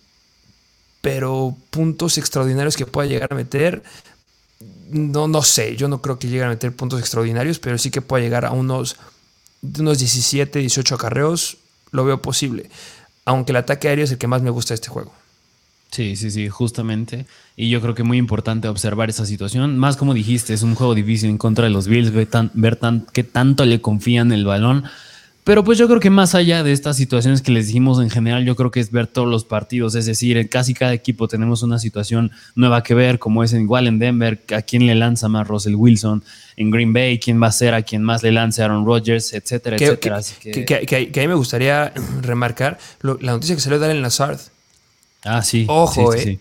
[1.02, 3.84] pero puntos extraordinarios que pueda llegar a meter,
[4.90, 8.02] no, no sé, yo no creo que llegue a meter puntos extraordinarios, pero sí que
[8.02, 8.98] pueda llegar a unos,
[9.62, 11.58] unos 17, 18 acarreos,
[11.92, 12.70] lo veo posible.
[13.26, 15.14] Aunque el ataque aéreo es el que más me gusta de este juego.
[15.94, 17.28] Sí, sí, sí, justamente.
[17.56, 19.78] Y yo creo que muy importante observar esa situación.
[19.78, 22.80] Más como dijiste, es un juego difícil en contra de los Bills, ver, tan, ver
[23.12, 24.86] qué tanto le confían el balón.
[25.44, 28.44] Pero pues yo creo que más allá de estas situaciones que les dijimos en general,
[28.44, 29.94] yo creo que es ver todos los partidos.
[29.94, 33.86] Es decir, en casi cada equipo tenemos una situación nueva que ver, como es igual
[33.86, 36.24] en Denver, a quién le lanza más Russell Wilson,
[36.56, 39.76] en Green Bay, quién va a ser a quien más le lance Aaron Rodgers, etcétera,
[39.76, 40.22] etcétera.
[40.42, 40.66] Que,
[41.12, 44.40] que, ahí me gustaría remarcar la noticia que salió de Allen Lazard
[45.24, 45.66] Ah, sí.
[45.70, 46.40] Ojo, eh.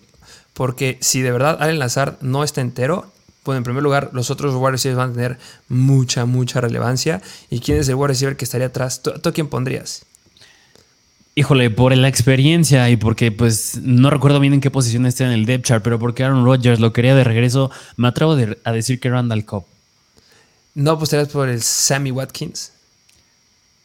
[0.54, 3.10] Porque si de verdad Allen Lazard no está entero,
[3.42, 7.20] pues en primer lugar, los otros wide receivers van a tener mucha, mucha relevancia.
[7.50, 9.02] ¿Y quién es el wide receiver que estaría atrás?
[9.02, 10.04] ¿Tú, quién pondrías?
[11.34, 15.32] Híjole, por la experiencia y porque pues no recuerdo bien en qué posición está en
[15.32, 19.00] el depth chart, pero porque Aaron Rodgers lo quería de regreso, me atrevo a decir
[19.00, 19.64] que Randall Cobb.
[20.74, 22.72] ¿No apostarías por el Sammy Watkins?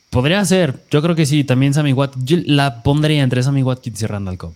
[0.09, 2.25] Podría ser, yo creo que sí, también Sammy Watkins.
[2.25, 4.53] Yo la pondría entre Sammy Watkins y Randall Cobb.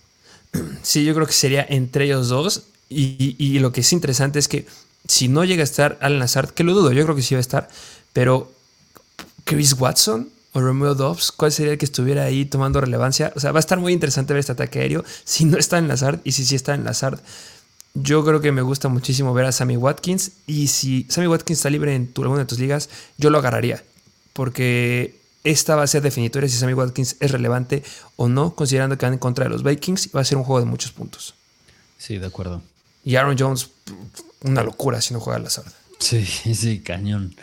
[0.83, 2.63] Sí, yo creo que sería entre ellos dos.
[2.89, 4.65] Y, lo que es interesante es que
[5.07, 7.39] si no llega a estar Alan Lazard, que lo dudo, yo creo que sí va
[7.39, 7.69] a estar,
[8.11, 8.51] pero
[9.45, 13.31] Chris Watson o Romeo Dobbs, ¿cuál sería el que estuviera ahí tomando relevancia?
[13.35, 15.87] O sea, va a estar muy interesante ver este ataque aéreo si no está en
[15.87, 17.19] Lazard y si sí está en Lazard.
[17.93, 21.69] Yo creo que me gusta muchísimo ver a Sammy Watkins y si Sammy Watkins está
[21.69, 23.83] libre en tu, alguna de tus ligas, yo lo agarraría
[24.33, 27.83] porque esta va a ser definitoria si Sammy Watkins es relevante
[28.15, 30.43] o no, considerando que van en contra de los Vikings y va a ser un
[30.43, 31.33] juego de muchos puntos.
[31.97, 32.61] Sí, de acuerdo.
[33.03, 33.69] Y Aaron Jones,
[34.43, 35.65] una locura si no juega al azar.
[35.99, 36.25] Sí,
[36.55, 37.35] sí, cañón.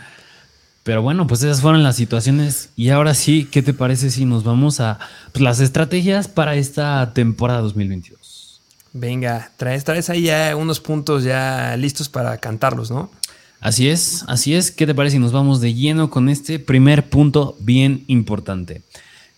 [0.85, 2.71] Pero bueno, pues esas fueron las situaciones.
[2.75, 4.99] Y ahora sí, ¿qué te parece si nos vamos a
[5.33, 8.61] pues, las estrategias para esta temporada 2022?
[8.95, 13.11] Venga, traes, traes ahí ya unos puntos ya listos para cantarlos, ¿no?
[13.61, 14.71] Así es, así es.
[14.71, 18.83] ¿Qué te parece si nos vamos de lleno con este primer punto bien importante?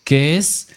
[0.05, 0.69] Que es,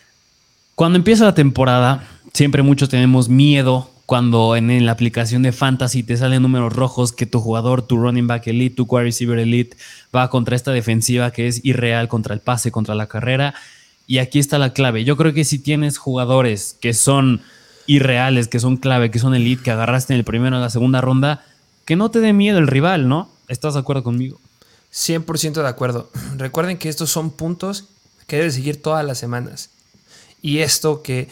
[0.75, 6.17] cuando empieza la temporada, siempre muchos tenemos miedo cuando en, la aplicación de Fantasy te
[6.17, 9.77] salen números rojos que tu jugador, tu running back elite, tu wide receiver elite
[10.15, 13.55] va contra esta defensiva que es irreal contra el pase, contra la carrera.
[14.05, 15.03] Y aquí está la clave.
[15.05, 17.41] Yo creo que si tienes jugadores que son
[17.87, 21.01] irreales, que son clave, que son elite, que agarraste en el primero o la segunda
[21.01, 21.43] ronda,
[21.85, 23.29] que no te dé miedo el rival, ¿no?
[23.47, 24.39] ¿Estás de acuerdo conmigo?
[24.93, 26.09] 100% de acuerdo.
[26.37, 27.85] Recuerden que estos son puntos
[28.27, 29.69] que debes seguir todas las semanas.
[30.41, 31.29] Y esto que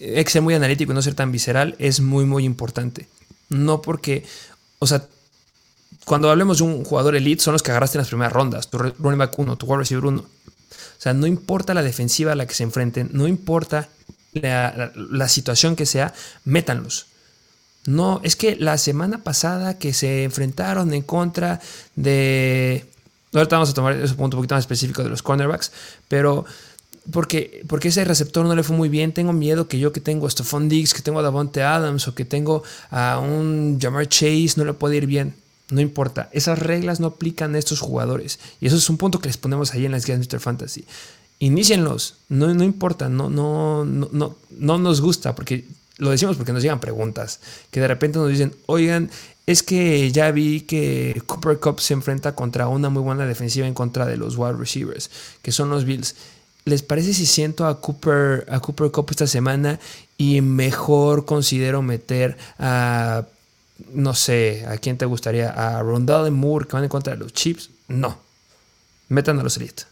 [0.00, 3.08] hay que ser muy analítico y no ser tan visceral es muy, muy importante.
[3.48, 4.24] No porque,
[4.78, 5.06] o sea,
[6.04, 8.68] cuando hablemos de un jugador elite, son los que agarraste en las primeras rondas.
[8.68, 10.20] Tu running back 1, tu wide receiver 1.
[10.20, 10.26] O
[10.98, 13.88] sea, no importa la defensiva a la que se enfrenten, no importa
[14.32, 16.14] la, situación que sea,
[16.44, 17.06] métanlos.
[17.86, 21.60] No, es que la semana pasada que se enfrentaron en contra
[21.96, 22.86] de.
[23.32, 25.72] Ahorita vamos a tomar ese punto un poquito más específico de los cornerbacks,
[26.08, 26.44] pero
[27.12, 29.12] porque, porque ese receptor no le fue muy bien.
[29.12, 32.14] Tengo miedo que yo que tengo a Stephon Diggs, que tengo a Davante Adams o
[32.14, 35.34] que tengo a un Jamar Chase, no le puede ir bien.
[35.70, 38.38] No importa, esas reglas no aplican a estos jugadores.
[38.60, 40.40] Y eso es un punto que les ponemos ahí en las guías de Mr.
[40.40, 40.84] Fantasy.
[41.38, 45.64] Inicienlos, no, no importa, no, no, no, no, no nos gusta, porque
[45.98, 49.10] lo decimos porque nos llegan preguntas, que de repente nos dicen, oigan,
[49.46, 53.74] es que ya vi que Cooper Cup se enfrenta contra una muy buena defensiva en
[53.74, 55.10] contra de los wide receivers,
[55.42, 56.14] que son los Bills.
[56.64, 59.78] ¿Les parece si siento a Cooper, a Cooper Cup esta semana
[60.16, 63.26] y mejor considero meter a,
[63.92, 67.34] no sé, a quién te gustaría, a Rondell Moore que van en contra de los
[67.34, 67.68] Chips?
[67.88, 68.18] No.
[69.10, 69.82] Metan a los Elite.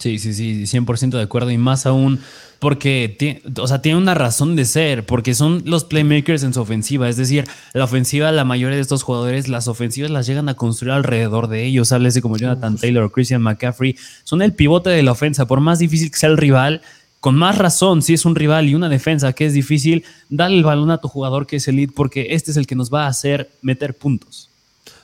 [0.00, 1.52] Sí, sí, sí, 100% de acuerdo.
[1.52, 2.20] Y más aún
[2.64, 6.62] porque tiene, o sea, tiene una razón de ser, porque son los playmakers en su
[6.62, 7.10] ofensiva.
[7.10, 10.92] Es decir, la ofensiva, la mayoría de estos jugadores, las ofensivas las llegan a construir
[10.92, 11.92] alrededor de ellos.
[11.92, 13.98] Háblese como Jonathan Taylor o Christian McCaffrey.
[14.22, 15.44] Son el pivote de la ofensa.
[15.46, 16.80] Por más difícil que sea el rival,
[17.20, 20.64] con más razón, si es un rival y una defensa que es difícil, dale el
[20.64, 23.08] balón a tu jugador que es elite, porque este es el que nos va a
[23.08, 24.48] hacer meter puntos.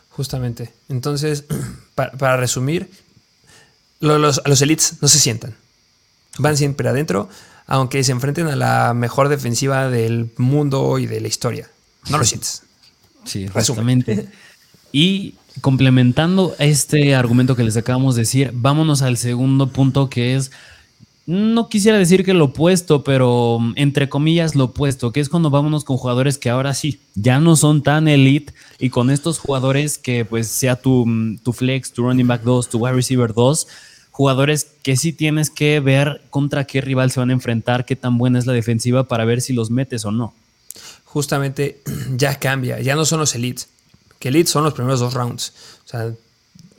[0.08, 0.72] Justamente.
[0.88, 1.44] Entonces,
[1.94, 2.88] para resumir,
[4.00, 5.54] los, los elites no se sientan.
[6.40, 7.29] Van siempre adentro,
[7.66, 11.68] aunque se enfrenten a la mejor defensiva del mundo y de la historia.
[12.09, 12.62] No lo sientes.
[13.24, 14.29] Sí, justamente.
[14.92, 20.50] Y complementando este argumento que les acabamos de decir, vámonos al segundo punto que es
[21.31, 25.48] no quisiera decir que lo opuesto, pero mm, entre comillas lo opuesto, que es cuando
[25.48, 29.96] vámonos con jugadores que ahora sí, ya no son tan elite y con estos jugadores
[29.96, 33.66] que pues sea tu, mm, tu flex, tu running back 2, tu wide receiver 2,
[34.10, 38.18] jugadores que sí tienes que ver contra qué rival se van a enfrentar, qué tan
[38.18, 40.34] buena es la defensiva para ver si los metes o no.
[41.04, 41.80] Justamente
[42.16, 43.68] ya cambia, ya no son los elites,
[44.18, 45.52] que elites son los primeros dos rounds.
[45.84, 46.12] O sea,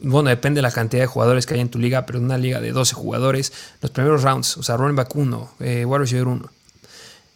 [0.02, 2.38] bueno, depende de la cantidad de jugadores que hay en tu liga, pero en una
[2.38, 6.28] liga de 12 jugadores, los primeros rounds, o sea, running back 1, eh, wide receiver
[6.28, 6.50] 1.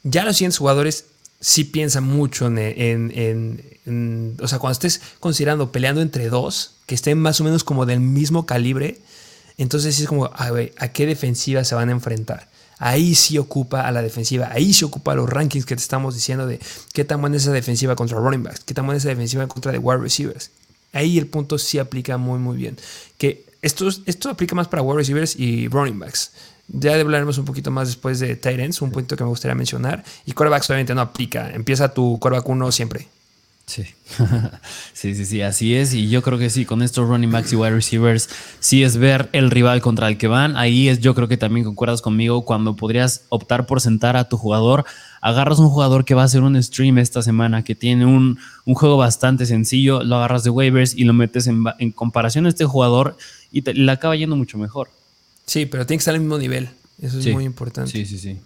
[0.03, 1.05] Ya los siguientes jugadores
[1.39, 3.61] sí piensan mucho en,
[4.41, 7.99] O sea, cuando estés considerando peleando entre dos, que estén más o menos como del
[7.99, 8.99] mismo calibre,
[9.57, 12.47] entonces es como, a, ver, ¿a qué defensiva se van a enfrentar?
[12.77, 16.45] Ahí sí ocupa a la defensiva, ahí sí ocupa los rankings que te estamos diciendo
[16.45, 16.59] de
[16.93, 19.47] qué tan buena es esa defensiva contra running backs, qué tan buena es esa defensiva
[19.47, 20.51] contra de wide receivers.
[20.91, 22.77] Ahí el punto sí aplica muy, muy bien.
[23.17, 26.31] Que esto, esto aplica más para wide receivers y running backs.
[26.67, 30.03] Ya hablaremos un poquito más después de Titans, un punto que me gustaría mencionar.
[30.25, 31.51] Y quarterbacks obviamente no aplica.
[31.51, 33.07] Empieza tu quarterback 1 siempre.
[33.65, 33.83] Sí.
[34.93, 35.93] sí, sí, sí, así es.
[35.93, 39.29] Y yo creo que sí, con estos running backs y wide receivers, sí es ver
[39.31, 40.55] el rival contra el que van.
[40.55, 44.37] Ahí es, yo creo que también concuerdas conmigo, cuando podrías optar por sentar a tu
[44.37, 44.85] jugador
[45.25, 48.95] agarras un jugador que va a hacer un stream esta semana, que tiene un, juego
[48.95, 51.63] bastante sencillo, lo agarras de waivers y lo metes en,
[51.95, 53.17] comparación a este jugador
[53.51, 54.91] y te, le acaba yendo mucho mejor.
[55.47, 56.69] Sí, pero tiene que estar al mismo nivel.
[57.01, 57.89] Eso es muy importante.
[57.89, 58.37] Sí, sí, sí.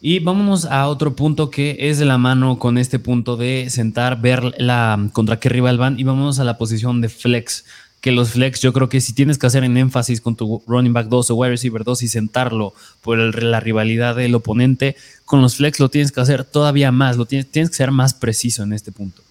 [0.00, 4.20] Y vámonos a otro punto que es de la mano con este punto de sentar,
[4.20, 7.64] ver la contra qué rival van y vámonos a la posición de flex
[8.00, 10.92] que los flex, yo creo que si tienes que hacer en énfasis con tu running
[10.92, 15.56] back 2 o wide receiver 2 y sentarlo por la rivalidad del oponente, con los
[15.56, 18.72] flex lo tienes que hacer todavía más, lo tienes, tienes que ser más preciso en
[18.72, 19.22] este punto.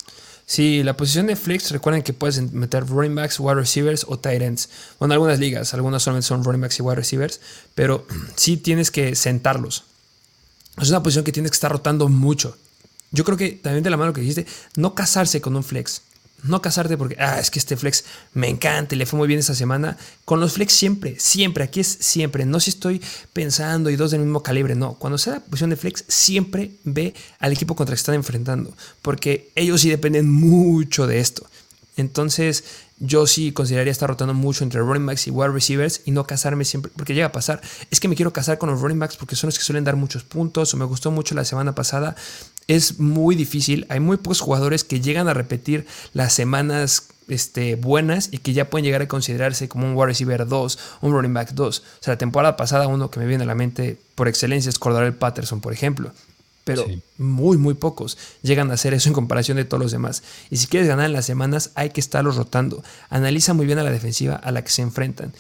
[0.46, 4.42] Sí, la posición de flex, recuerden que puedes meter running backs, wide receivers o tight
[4.42, 4.70] ends.
[4.98, 7.42] Bueno, algunas ligas, algunas solamente son running backs y wide receivers,
[7.76, 9.84] pero sí tienes que sentarlos.
[10.82, 12.56] Es una posición que tienes que estar rotando mucho.
[13.12, 16.02] Yo creo que también de la mano que dijiste, no casarse con un flex.
[16.44, 19.40] No casarte porque, ah, es que este flex me encanta y le fue muy bien
[19.40, 19.98] esta semana.
[20.24, 22.46] Con los flex siempre, siempre, aquí es siempre.
[22.46, 23.02] No si estoy
[23.34, 24.94] pensando y dos del mismo calibre, no.
[24.94, 28.72] Cuando sea la posición de flex, siempre ve al equipo contra el que están enfrentando.
[29.02, 31.50] Porque ellos sí dependen mucho de esto.
[31.98, 32.64] Entonces,
[33.00, 36.64] yo sí consideraría estar rotando mucho entre running backs y wide receivers y no casarme
[36.64, 37.62] siempre, porque llega a pasar.
[37.92, 39.96] Es que me quiero casar con los running backs porque son los que suelen dar
[39.96, 42.16] muchos puntos o me gustó mucho la semana pasada
[42.68, 43.86] es muy difícil.
[43.90, 48.70] Hay muy pocos jugadores que llegan a repetir las semanas este, buenas y que ya
[48.70, 51.80] pueden llegar a considerarse como un wide receiver 2, un running back 2.
[51.80, 54.80] O sea, la temporada pasada uno que me viene a la mente por excelencia es
[54.80, 56.12] Cordarel Patterson, por ejemplo.
[56.68, 56.86] Pero
[57.18, 60.22] muy, muy pocos llegan a hacer eso en comparación de todos los demás.
[60.50, 62.84] Y si quieres ganar en las semanas, hay que estarlos rotando.
[63.10, 65.34] Analiza muy bien a la defensiva a la que se enfrentan.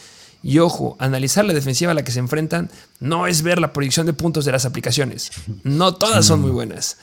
[0.43, 4.05] Y ojo, analizar la defensiva a la que se enfrentan no es ver la proyección
[4.05, 5.31] de puntos de las aplicaciones.
[5.63, 6.97] No todas son muy buenas.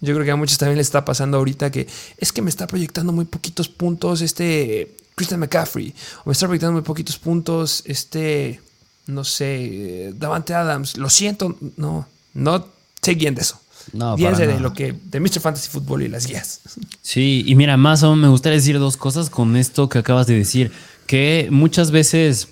[0.00, 2.66] Yo creo que a muchos también les está pasando ahorita que es que me está
[2.66, 5.94] proyectando muy poquitos puntos este Christian McCaffrey.
[6.24, 8.60] O me está proyectando muy poquitos puntos este,
[9.06, 10.96] no sé, Davante Adams.
[10.96, 12.68] Lo siento, no, no
[13.00, 13.60] se guíen de eso.
[13.92, 15.40] No, de lo que de Mr.
[15.40, 16.60] Fantasy Football y las guías.
[17.02, 20.34] Sí, y mira, más aún me gustaría decir dos cosas con esto que acabas de
[20.34, 20.72] decir,
[21.06, 22.48] que muchas veces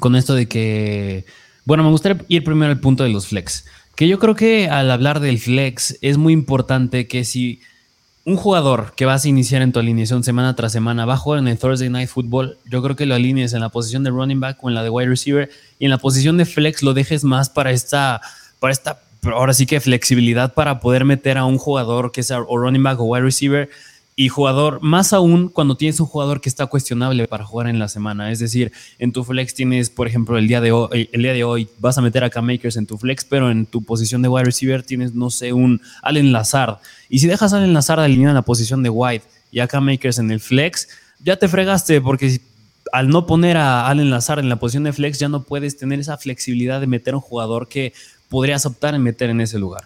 [0.00, 1.24] con esto de que,
[1.64, 3.64] bueno, me gustaría ir primero al punto de los flex,
[3.96, 7.60] que yo creo que al hablar del flex es muy importante que si
[8.24, 11.40] un jugador que vas a iniciar en tu alineación semana tras semana va a jugar
[11.40, 14.40] en el Thursday Night Football, yo creo que lo alinees en la posición de running
[14.40, 17.22] back o en la de wide receiver y en la posición de flex lo dejes
[17.22, 18.22] más para esta,
[18.60, 22.58] para esta ahora sí que flexibilidad para poder meter a un jugador que sea o
[22.58, 23.70] running back o wide receiver
[24.16, 27.88] y jugador, más aún cuando tienes un jugador que está cuestionable para jugar en la
[27.88, 28.30] semana.
[28.30, 31.42] Es decir, en tu flex tienes, por ejemplo, el día de hoy, el día de
[31.42, 34.44] hoy vas a meter a K-Makers en tu flex, pero en tu posición de wide
[34.44, 36.78] receiver tienes, no sé, un Allen Lazard.
[37.08, 40.20] Y si dejas a Allen Lazard alineado en la posición de wide y a K-Makers
[40.20, 42.40] en el flex, ya te fregaste porque
[42.92, 45.98] al no poner a Allen Lazard en la posición de flex, ya no puedes tener
[45.98, 47.92] esa flexibilidad de meter a un jugador que
[48.28, 49.84] podrías optar en meter en ese lugar.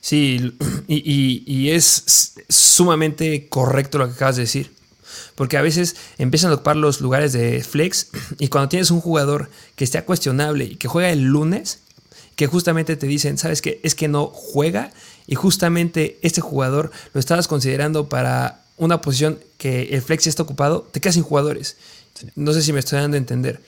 [0.00, 0.54] Sí,
[0.86, 4.70] y, es sumamente correcto lo que acabas de decir.
[5.34, 9.50] Porque a veces empiezan a ocupar los lugares de flex y cuando tienes un jugador
[9.74, 11.80] que esté cuestionable y que juega el lunes,
[12.36, 13.80] que justamente te dicen, ¿sabes qué?
[13.82, 14.92] Es que no juega
[15.26, 20.42] y justamente este jugador lo estabas considerando para una posición que el flex ya está
[20.42, 21.76] ocupado, te quedas sin jugadores.
[22.34, 23.60] No sé si me estoy dando a entender.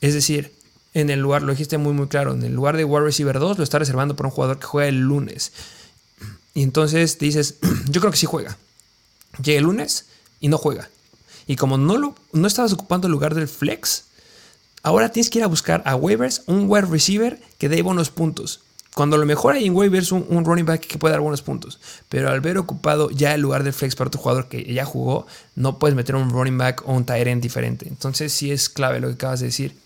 [0.00, 0.52] Es decir,
[0.94, 3.58] en el lugar, lo dijiste muy muy claro, en el lugar de wide receiver 2
[3.58, 5.52] lo está reservando para un jugador que juega el lunes.
[6.54, 7.56] Y entonces dices,
[7.90, 8.56] yo creo que sí juega.
[9.42, 10.06] Llega el lunes
[10.40, 10.88] y no juega.
[11.48, 14.04] Y como no, lo, no estabas ocupando el lugar del flex,
[14.84, 18.60] ahora tienes que ir a buscar a waivers un wide receiver que dé buenos puntos.
[18.94, 21.80] Cuando lo mejor hay en waivers un, un running back que puede dar buenos puntos.
[22.08, 25.26] Pero al ver ocupado ya el lugar del flex para otro jugador que ya jugó,
[25.56, 27.88] no puedes meter un running back o un tight end diferente.
[27.88, 29.83] Entonces sí es clave lo que acabas de decir.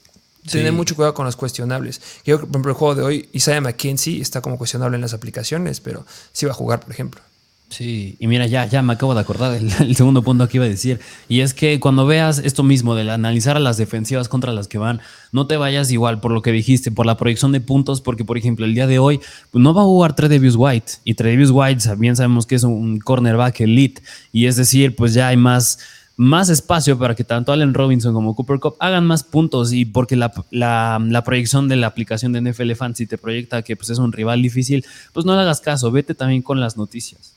[0.51, 2.01] Tener mucho cuidado con los cuestionables.
[2.24, 5.81] Yo, por ejemplo, el juego de hoy, Isaiah McKenzie está como cuestionable en las aplicaciones,
[5.81, 7.20] pero sí va a jugar, por ejemplo.
[7.68, 10.68] Sí, y mira, ya, ya me acabo de acordar el, segundo punto que iba a
[10.68, 11.01] decir.
[11.29, 14.79] Y es que cuando veas esto mismo, de analizar a las defensivas contra las que
[14.79, 15.01] van,
[15.33, 18.38] no te vayas igual por lo que dijiste, por la proyección de puntos, porque por
[18.38, 19.20] ejemplo el día de hoy
[19.51, 20.92] pues, no va a jugar Tredevius White.
[21.05, 24.03] Y Tredevius White, bien sabemos que es un cornerback elite.
[24.33, 25.79] Y es decir, pues ya hay más
[26.18, 30.16] más espacio para que tanto Allen Robinson como Cooper Cup hagan más puntos y porque
[30.16, 34.42] la, proyección de la aplicación de NFL Fantasy te proyecta que pues, es un rival
[34.42, 37.35] difícil, pues no le hagas caso, vete también con las noticias.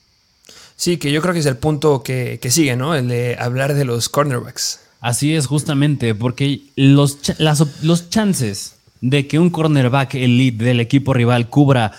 [0.75, 2.95] Sí, que yo creo que es el punto que, sigue, ¿no?
[2.95, 4.79] El de hablar de los cornerbacks.
[4.99, 7.19] Así es, justamente, porque los,
[7.83, 11.91] los chances de que un cornerback elite del equipo rival cubra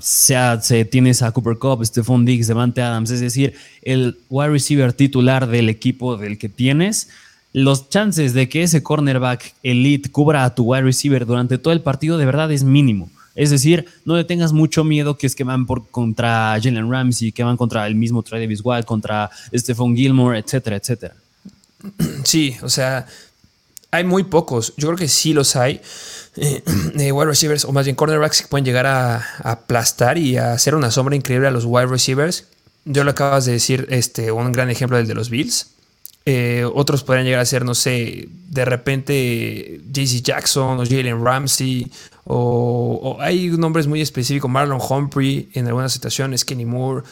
[0.00, 4.92] sea, se, tienes a Cooper Cup, Stephon Diggs, Devante Adams, es decir, el wide receiver
[4.92, 7.08] titular del equipo del que tienes,
[7.52, 11.82] los chances de que ese cornerback elite cubra a tu wide receiver durante todo el
[11.82, 13.10] partido de verdad es mínimo.
[13.34, 17.32] Es decir, no le tengas mucho miedo que es que van por, contra Jalen Ramsey,
[17.32, 21.14] que van contra el mismo Travis White, contra Stephon Gilmore, etcétera, etcétera.
[22.24, 23.06] Sí, o sea,
[23.92, 24.72] hay muy pocos.
[24.76, 25.80] Yo creo que sí los hay.
[26.36, 26.62] Eh,
[27.12, 30.90] wide receivers, o más bien cornerbacks, que pueden llegar a, aplastar y a hacer una
[30.90, 32.46] sombra increíble a los wide receivers.
[32.84, 35.68] Yo lo acabas de decir, este, un gran ejemplo del de los Bills.
[36.24, 41.90] Eh, otros podrían llegar a ser, no sé, de repente JC Jackson o Jalen Ramsey.
[42.24, 47.04] O, hay nombres muy específicos, Marlon Humphrey en algunas situaciones, Kenny Moore.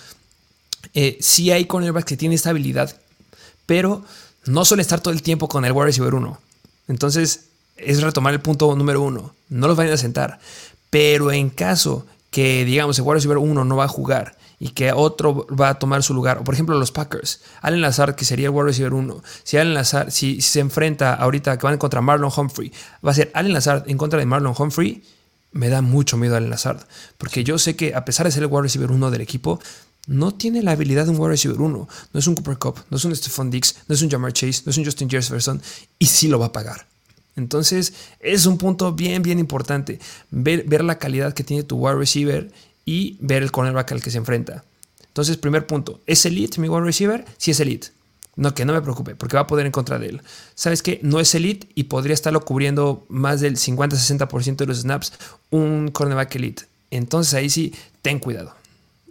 [0.94, 2.96] Eh, sí hay cornerbacks que tienen esta habilidad,
[3.66, 4.02] pero
[4.46, 6.49] no suele estar todo el tiempo con el wide receiver 1.
[6.90, 9.34] Entonces, es retomar el punto número uno.
[9.48, 10.38] No los vayan a sentar.
[10.90, 14.92] Pero en caso que, digamos, el wide receiver uno no va a jugar y que
[14.92, 18.48] otro va a tomar su lugar, o por ejemplo los Packers, Allen Lazard, que sería
[18.48, 22.30] el wide receiver 1, si Allen Lazard, si, se enfrenta ahorita que van contra Marlon
[22.36, 22.70] Humphrey,
[23.04, 25.02] va a ser Allen Lazard en contra de Marlon Humphrey,
[25.52, 28.50] me da mucho miedo Allen Lazard, porque yo sé que a pesar de ser el
[28.50, 29.60] wide receiver 1 del equipo,
[30.10, 32.96] no tiene la habilidad de un wide receiver 1, no es un Cooper Cup, no
[32.96, 35.62] es un Stephon Diggs, no es un Jamar Chase, no es un Justin Jefferson,
[36.00, 36.88] y sí lo va a pagar.
[37.36, 40.00] Entonces, es un punto bien, bien importante.
[40.32, 42.50] Ver, ver la calidad que tiene tu wide receiver
[42.84, 44.64] y ver el cornerback al que se enfrenta.
[45.06, 47.24] Entonces, primer punto, ¿es elite mi wide receiver?
[47.38, 47.88] Sí es elite.
[48.34, 50.22] No, que no me preocupe, porque va a poder en contra de él.
[50.56, 50.98] ¿Sabes qué?
[51.04, 55.12] No es elite y podría estarlo cubriendo más del 50-60% de los snaps
[55.50, 56.64] un cornerback elite.
[56.90, 58.56] Entonces ahí sí, ten cuidado.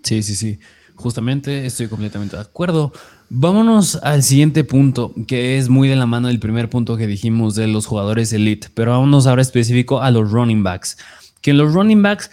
[0.04, 0.60] Sí, sí, sí.
[1.00, 2.91] Justamente estoy completamente de acuerdo.
[3.30, 7.56] Vámonos al siguiente punto, que es muy de la mano del primer punto que dijimos
[7.56, 10.97] de los jugadores elite, pero vámonos ahora específico a los running backs.
[11.41, 12.30] Que los running backs,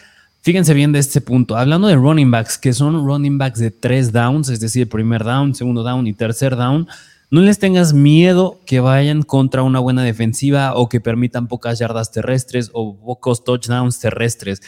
[0.46, 1.56] Fíjense bien de este punto.
[1.56, 5.56] Hablando de running backs, que son running backs de tres downs, es decir, primer down,
[5.56, 6.86] segundo down y tercer down,
[7.32, 12.12] no les tengas miedo que vayan contra una buena defensiva o que permitan pocas yardas
[12.12, 14.62] terrestres o pocos touchdowns terrestres.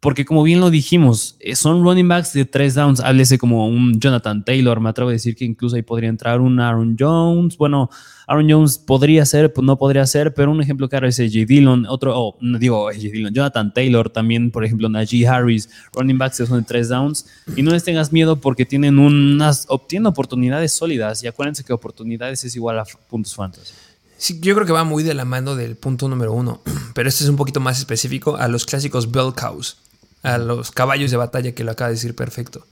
[0.00, 3.00] Porque como bien lo dijimos, eh, son running backs de tres downs.
[3.00, 4.80] Háblese como un Jonathan Taylor.
[4.80, 7.58] Me atrevo a decir que incluso ahí podría entrar un Aaron Jones.
[7.58, 7.90] Bueno,
[8.26, 11.44] Aaron Jones podría ser, pues no podría ser, pero un ejemplo claro es J.
[11.46, 11.84] Dillon.
[11.86, 12.98] Otro, oh, no digo J.
[12.98, 17.26] Dillon, Jonathan Taylor también, por ejemplo, Najee Harris, running backs que son de tres downs.
[17.54, 21.22] Y no les tengas miedo porque tienen unas, obtienen oportunidades sólidas.
[21.24, 23.74] Y acuérdense que oportunidades es igual a puntos fantasy.
[24.16, 26.62] Sí, yo creo que va muy de la mano del punto número uno,
[26.94, 29.76] pero este es un poquito más específico a los clásicos bell cows
[30.22, 32.66] a los caballos de batalla que lo acaba de decir perfecto.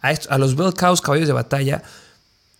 [0.00, 1.82] A, a los Bell Cows, caballos de batalla,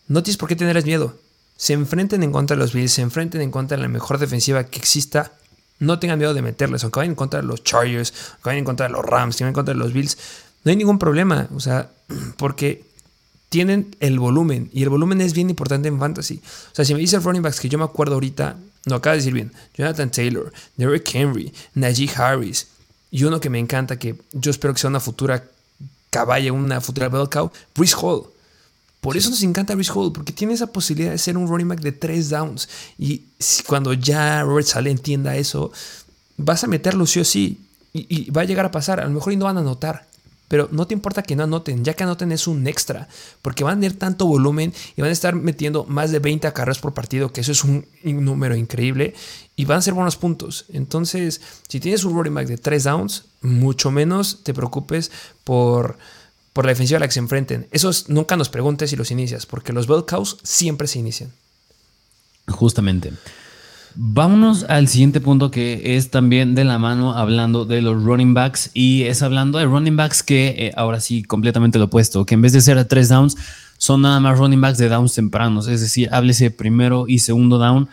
[0.08, 1.16] no tienes por qué tenerles miedo.
[1.56, 4.64] Se enfrenten en contra de los Bills, se enfrenten en contra de la mejor defensiva
[4.64, 5.32] que exista.
[5.78, 8.64] No tengan miedo de meterles, aunque vayan en contra de los Chargers, aunque vayan en
[8.64, 10.16] contra de los Rams, vayan en contra de los Bills.
[10.64, 11.90] No hay ningún problema, o sea,
[12.36, 12.84] porque
[13.48, 16.40] tienen el volumen y el volumen es bien importante en fantasy.
[16.72, 18.56] O sea, si me dice running backs que yo me acuerdo ahorita,
[18.86, 22.68] no acaba de decir bien, Jonathan Taylor, Derrick Henry, Najee Harris,
[23.12, 25.44] y uno que me encanta, que yo espero que sea una futura
[26.08, 28.24] caballa, una futura bell cow, Brice Hall.
[29.02, 31.80] Por eso nos encanta Brice Hall, porque tiene esa posibilidad de ser un running back
[31.80, 32.70] de tres downs.
[32.98, 33.24] Y
[33.66, 35.70] cuando ya Robert Sale entienda eso,
[36.38, 37.60] vas a meterlo sí o sí.
[37.92, 38.98] Y, y, va a llegar a pasar.
[38.98, 40.06] A lo mejor y no van a notar.
[40.52, 43.08] Pero no te importa que no anoten, ya que anoten es un extra,
[43.40, 46.78] porque van a tener tanto volumen y van a estar metiendo más de 20 acarreos
[46.78, 49.14] por partido, que eso es un, número increíble,
[49.56, 50.66] y van a ser buenos puntos.
[50.68, 55.10] Entonces, si tienes un running back de 3 downs, mucho menos te preocupes
[55.42, 55.96] por,
[56.52, 57.66] por la defensiva a la que se enfrenten.
[57.70, 60.04] Esos nunca nos preguntes si los inicias, porque los bell
[60.42, 61.32] siempre se inician.
[62.46, 63.14] Justamente.
[63.94, 68.70] Vámonos al siguiente punto que es también de la mano hablando de los running backs
[68.72, 72.42] y es hablando de running backs que eh, ahora sí completamente lo opuesto, que en
[72.42, 73.36] vez de ser a tres downs
[73.76, 77.88] son nada más running backs de downs tempranos, es decir, háblese primero y segundo down,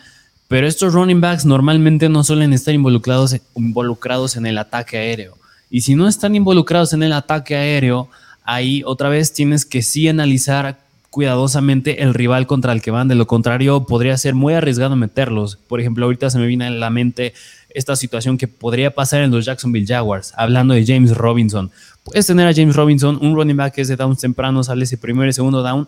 [0.48, 5.38] pero estos running backs normalmente no suelen estar involucrados, involucrados en el ataque aéreo.
[5.70, 8.10] Y si no están involucrados en el ataque aéreo,
[8.44, 10.80] ahí otra vez tienes que sí analizar
[11.10, 13.08] cuidadosamente el rival contra el que van.
[13.08, 15.56] De lo contrario, podría ser muy arriesgado meterlos.
[15.56, 17.34] Por ejemplo, ahorita se me viene a la mente
[17.70, 21.72] esta situación que podría pasar en los Jacksonville Jaguars, hablando de James Robinson.
[22.04, 24.98] Puedes tener a James Robinson, un running back que es de downs temprano, sale ese
[24.98, 25.88] primero y segundo down.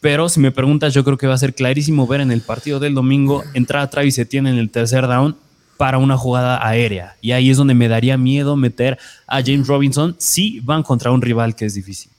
[0.00, 2.78] Pero si me preguntas, yo creo que va a ser clarísimo ver en el partido
[2.78, 5.36] del domingo entrar a Travis Etienne en el tercer down
[5.76, 7.16] para una jugada aérea.
[7.20, 11.20] Y ahí es donde me daría miedo meter a James Robinson si van contra un
[11.20, 12.10] rival que es difícil.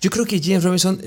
[0.00, 1.00] Yo creo que James Robinson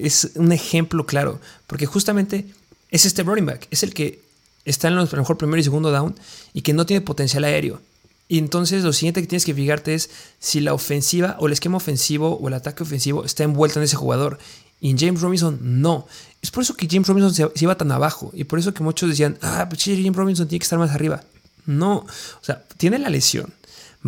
[0.00, 2.46] es un ejemplo claro, porque justamente
[2.90, 4.20] es este running back, es el que
[4.64, 6.14] está en los a mejor primero y segundo down
[6.52, 7.80] y que no tiene potencial aéreo.
[8.26, 11.76] Y entonces lo siguiente que tienes que fijarte es si la ofensiva o el esquema
[11.76, 14.38] ofensivo o el ataque ofensivo está envuelto en ese jugador.
[14.80, 16.06] Y en James Robinson no.
[16.42, 18.30] Es por eso que James Robinson se, se iba tan abajo.
[18.34, 21.22] Y por eso que muchos decían, ah, pues James Robinson tiene que estar más arriba.
[21.66, 21.98] No.
[21.98, 23.52] O sea, tiene la lesión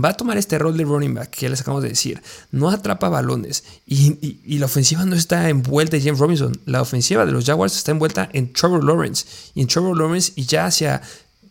[0.03, 2.23] va a tomar este rol de running back que les acabamos de decir.
[2.51, 6.53] No atrapa balones y, la ofensiva no está envuelta en James Robinson.
[6.67, 9.27] La ofensiva de los Jaguars está envuelta en Trevor Lawrence.
[9.55, 11.03] Y en Trevor Lawrence y ya hacia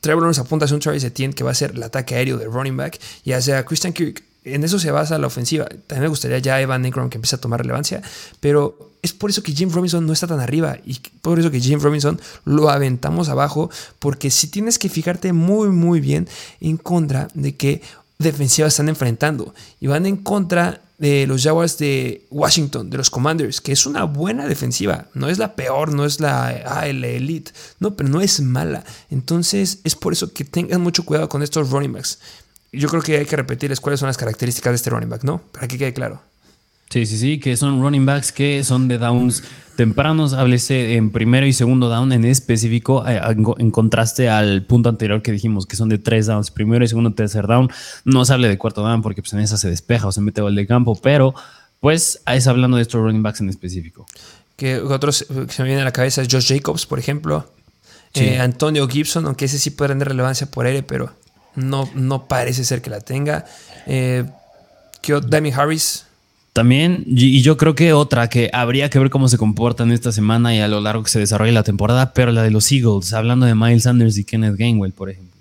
[0.02, 2.52] Trevor Lawrence apunta hacia un Travis Etienne que va a ser el ataque aéreo del
[2.52, 4.24] running back y hacia Christian Kirk.
[4.44, 5.66] En eso se basa la ofensiva.
[5.66, 8.04] También me gustaría ya Evan Ingram que empiece a tomar relevancia,
[8.40, 11.62] pero es por eso que James Robinson no está tan arriba y por eso que
[11.62, 16.28] James Robinson lo aventamos abajo, porque si tienes que fijarte muy, muy bien
[16.60, 17.82] en contra de que
[18.20, 19.54] defensiva están enfrentando.
[19.80, 24.06] Y van en contra de los Jaguars de Washington, de los Commanders, que es una
[24.06, 25.08] buena defensiva.
[25.14, 27.52] No es la peor, no es la, ah, elite.
[27.80, 28.84] No, pero no es mala.
[29.10, 32.20] Entonces es por eso que tengan mucho cuidado con estos running backs.
[32.72, 35.42] Yo creo que hay que repetirles cuáles son las características de este running back, ¿no?
[35.52, 36.22] Para que quede claro.
[36.90, 39.44] Sí, sí, sí, que son running backs que son de downs
[39.76, 43.20] tempranos, háblese en primero y segundo down en específico, eh,
[43.58, 47.14] en contraste al punto anterior que dijimos, que son de tres downs, primero y segundo,
[47.14, 47.70] tercer down.
[48.04, 50.42] No se hable de cuarto down porque pues, en esa se despeja o se mete
[50.42, 51.36] gol de campo, pero
[51.80, 54.06] pues es hablando de estos running backs en específico.
[54.56, 57.52] Que otros que se me vienen a la cabeza es Josh Jacobs, por ejemplo.
[58.14, 61.14] Eh, Antonio Gibson, aunque ese sí puede tener relevancia por aire, pero
[61.56, 63.46] no, no parece ser que la tenga.
[63.88, 64.24] Eh,
[65.28, 66.05] Dami Harris,
[66.56, 70.56] también, y yo creo que otra que habría que ver cómo se comportan esta semana
[70.56, 73.46] y a lo largo que se desarrolle la temporada, pero la de los Eagles, hablando
[73.46, 75.36] de Miles Sanders y Kenneth Gainwell, por ejemplo.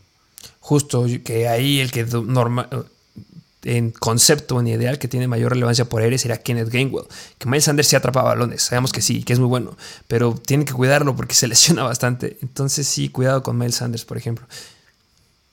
[0.59, 2.69] Justo, que ahí el que normal,
[3.63, 7.07] en concepto, en ideal, que tiene mayor relevancia por aire sería Kenneth Gainwell.
[7.39, 9.77] Que Miles Sanders sí atrapa balones, sabemos que sí, que es muy bueno,
[10.09, 12.39] pero tiene que cuidarlo porque se lesiona bastante.
[12.43, 14.49] Entonces sí, cuidado con Miles Sanders, por ejemplo.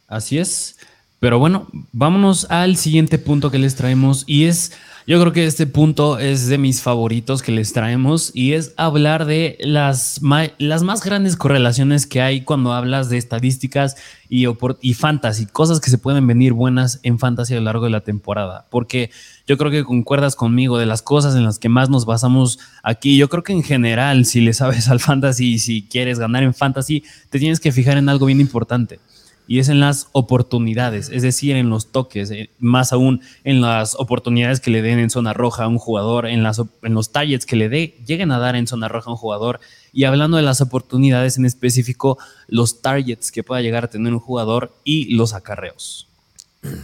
[0.08, 0.78] Así es.
[1.20, 4.72] Pero bueno, vámonos al siguiente punto que les traemos y es
[5.08, 9.26] yo creo que este punto es de mis favoritos que les traemos y es hablar
[9.26, 10.22] de las,
[10.58, 13.98] las más grandes correlaciones que hay cuando hablas de estadísticas
[14.30, 14.46] y,
[14.82, 18.02] y fantasy, cosas que se pueden venir buenas en fantasy a lo largo de la
[18.02, 18.68] temporada.
[18.70, 19.10] Porque
[19.48, 23.18] yo creo que concuerdas conmigo de las cosas en las que más nos basamos aquí.
[23.18, 26.54] Yo creo que en general, si le sabes al fantasy y si quieres ganar en
[26.54, 29.00] fantasy, te tienes que fijar en algo bien importante
[29.48, 33.96] y es en las oportunidades, es decir, en los toques, eh, más aún en las
[33.96, 37.70] oportunidades que le den en zona roja a un jugador, en, los targets que le
[37.70, 39.60] dé, lleguen a dar en zona roja a un jugador.
[39.92, 42.18] Y hablando de las oportunidades en específico,
[42.48, 46.08] los targets que pueda llegar a tener un jugador y los acarreos.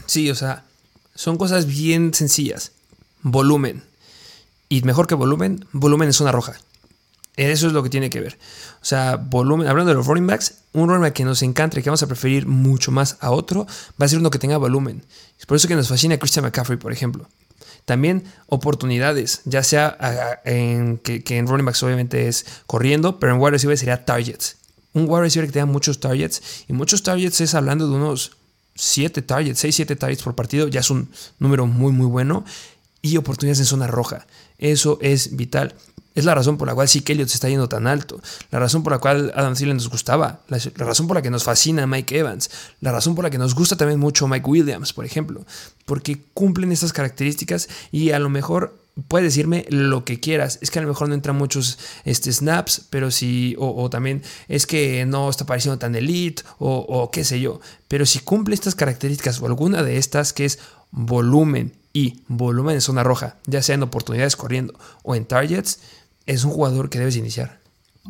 [0.06, 0.66] Sí, o sea,
[1.16, 2.74] son cosas bien sencillas.
[3.22, 3.84] Volumen.
[4.70, 6.60] Y mejor que volumen, volumen en zona roja.
[7.38, 8.38] Eso es lo que tiene que ver.
[8.82, 11.84] O sea, volumen, hablando de los running backs, un running back que nos encanta y
[11.84, 13.68] que vamos a preferir mucho más a otro,
[14.02, 15.06] va a ser uno que tenga volumen.
[15.40, 17.30] Es por eso que nos fascina Christian McCaffrey, por ejemplo.
[17.86, 23.52] También oportunidades, ya sea en, que, en running backs obviamente es corriendo, pero en wide
[23.52, 24.58] receiver sería targets.
[24.94, 28.32] Un wide receiver que tenga muchos targets, y muchos targets es hablando de unos
[28.76, 31.10] 7 targets, 6, 7 targets por partido, ya es un
[31.40, 32.44] número muy, muy bueno.
[33.02, 34.26] Y oportunidades en zona roja.
[34.58, 35.76] Eso es vital.
[36.18, 38.20] Es la razón por la cual sí Elliott se está yendo tan alto.
[38.50, 40.40] La razón por la cual Adam Thielen nos gustaba.
[40.48, 42.50] La, razón por la que nos fascina Mike Evans.
[42.82, 45.46] La razón por la que nos gusta también mucho Mike Williams, por ejemplo.
[45.86, 50.58] Porque cumplen estas características y a lo mejor puedes decirme lo que quieras.
[50.64, 54.66] Es que a lo mejor no entran muchos este, snaps, pero sí, o, también es
[54.66, 57.62] que no está pareciendo tan elite, o, o, qué sé yo.
[57.88, 60.58] Pero si cumple estas características o alguna de estas, que es
[60.90, 65.80] volumen y volumen en zona roja, ya sea en oportunidades corriendo o en targets,
[66.28, 67.60] es un jugador que debes iniciar.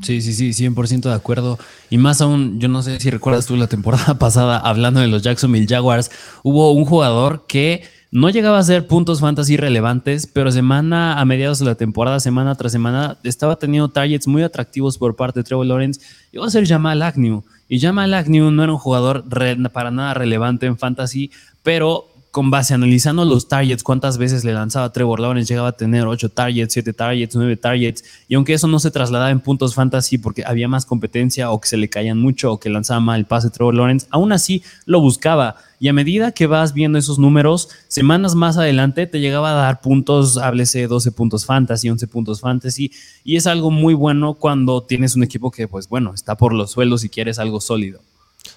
[0.02, 1.58] Sí, sí, sí, 100% de acuerdo.
[1.90, 5.24] Y más aún, yo no sé si recuerdas tú la temporada pasada, hablando de los
[5.24, 6.12] Jacksonville Jaguars,
[6.44, 11.60] hubo un jugador que no llegaba a ser puntos fantasy relevantes, pero semana a mediados
[11.60, 15.66] de la temporada, semana tras semana, estaba teniendo targets muy atractivos por parte de Trevor
[15.66, 16.02] Lawrence.
[16.32, 17.44] Iba a ser Jamal Agnew.
[17.68, 19.26] Y Jamal Agnew no era un jugador
[19.74, 21.32] para nada relevante en fantasy,
[21.64, 22.08] pero
[22.38, 26.30] con base analizando los targets, cuántas veces le lanzaba Trevor Lawrence, llegaba a tener 8
[26.30, 30.44] targets, 7 targets, 9 targets, y aunque eso no se trasladaba en puntos fantasy porque
[30.46, 33.50] había más competencia o que se le caían mucho o que lanzaba mal el pase
[33.50, 35.56] Trevor Lawrence, aún así lo buscaba.
[35.80, 39.82] Y a medida que vas viendo esos números, semanas más adelante te llegaba a dar
[39.82, 42.92] puntos, háblese 12 puntos fantasy, 11 puntos fantasy,
[43.24, 46.70] y es algo muy bueno cuando tienes un equipo que, pues bueno, está por los
[46.70, 48.00] suelos y quieres algo sólido.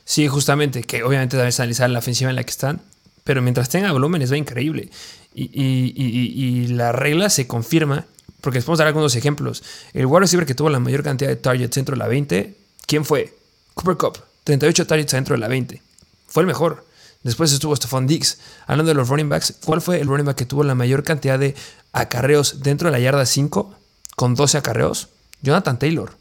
[0.04, 2.82] Sí, justamente, que obviamente debes analizar la ofensiva en la que están,
[3.30, 4.90] pero mientras tenga volumen es increíble.
[5.36, 8.06] Y, la regla se confirma,
[8.40, 9.62] porque les podemos dar algunos ejemplos.
[9.92, 12.56] El wide receiver que tuvo la mayor cantidad de targets dentro de la 20,
[12.86, 13.32] ¿quién fue?
[13.74, 15.80] Cooper Cup, 38 targets dentro de la 20.
[16.26, 16.84] Fue el mejor.
[17.22, 18.38] Después estuvo Stephon Diggs.
[18.66, 21.38] Hablando de los running backs, ¿cuál fue el running back que tuvo la mayor cantidad
[21.38, 21.54] de
[21.92, 23.72] acarreos dentro de la yarda 5
[24.16, 25.06] con 12 acarreos?
[25.40, 26.16] Jonathan Taylor.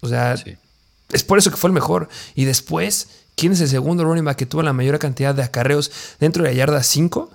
[0.00, 0.34] O sea,
[1.12, 2.08] es por eso que fue el mejor.
[2.34, 3.06] Y después
[3.38, 6.48] ¿Quién es el segundo running back que tuvo la mayor cantidad de acarreos dentro de
[6.50, 7.30] la yarda 5?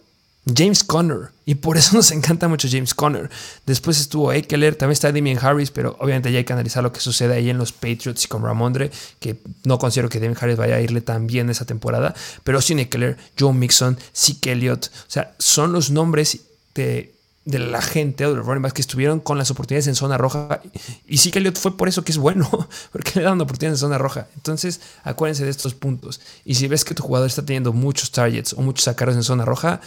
[0.53, 1.29] James Conner.
[1.45, 3.29] Y por eso nos encanta mucho James Conner.
[3.65, 6.99] Después estuvo Eckler, también está Damien Harris, pero obviamente ya hay que analizar lo que
[6.99, 8.91] sucede ahí en los Patriots y con Ramondre,
[9.21, 12.13] que no considero que Damien Harris vaya a irle tan bien esa temporada.
[12.43, 14.87] Pero sin Eckler, Joe Mixon, Zeke Elliott.
[14.87, 16.37] O sea, son los nombres
[16.75, 17.12] de
[17.45, 20.61] de la gente de los running backs que estuvieron con las oportunidades en zona roja.
[21.07, 22.49] Y sí que Elliot fue por eso que es bueno,
[22.91, 24.27] porque le dan oportunidades en zona roja.
[24.35, 26.21] Entonces, acuérdense de estos puntos.
[26.45, 29.45] Y si ves que tu jugador está teniendo muchos targets o muchos sacaros en zona
[29.45, 29.81] roja,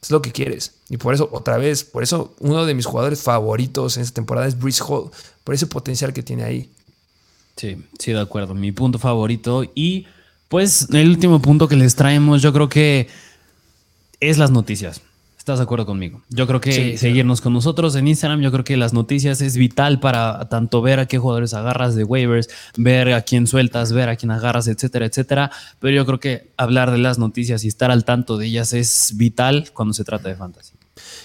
[0.00, 0.74] es lo que quieres.
[0.88, 4.46] Y por eso, otra vez, por eso uno de mis jugadores favoritos en esta temporada
[4.46, 5.10] es Breeze Hall,
[5.44, 6.70] por ese potencial que tiene ahí.
[7.56, 8.54] Sí, sí, de acuerdo.
[8.54, 9.64] Mi punto favorito.
[9.74, 10.06] Y
[10.48, 13.08] pues el último punto que les traemos, yo creo que
[14.18, 15.02] es las noticias.
[15.42, 16.22] ¿Estás de acuerdo conmigo?
[16.28, 19.98] Yo creo que seguirnos con nosotros en Instagram, yo creo que las noticias es vital
[19.98, 24.14] para tanto ver a qué jugadores agarras de waivers, ver a quién sueltas, ver a
[24.14, 25.50] quién agarras, etcétera, etcétera.
[25.80, 29.14] Pero yo creo que hablar de las noticias y estar al tanto de ellas es
[29.16, 30.74] vital cuando se trata de fantasy.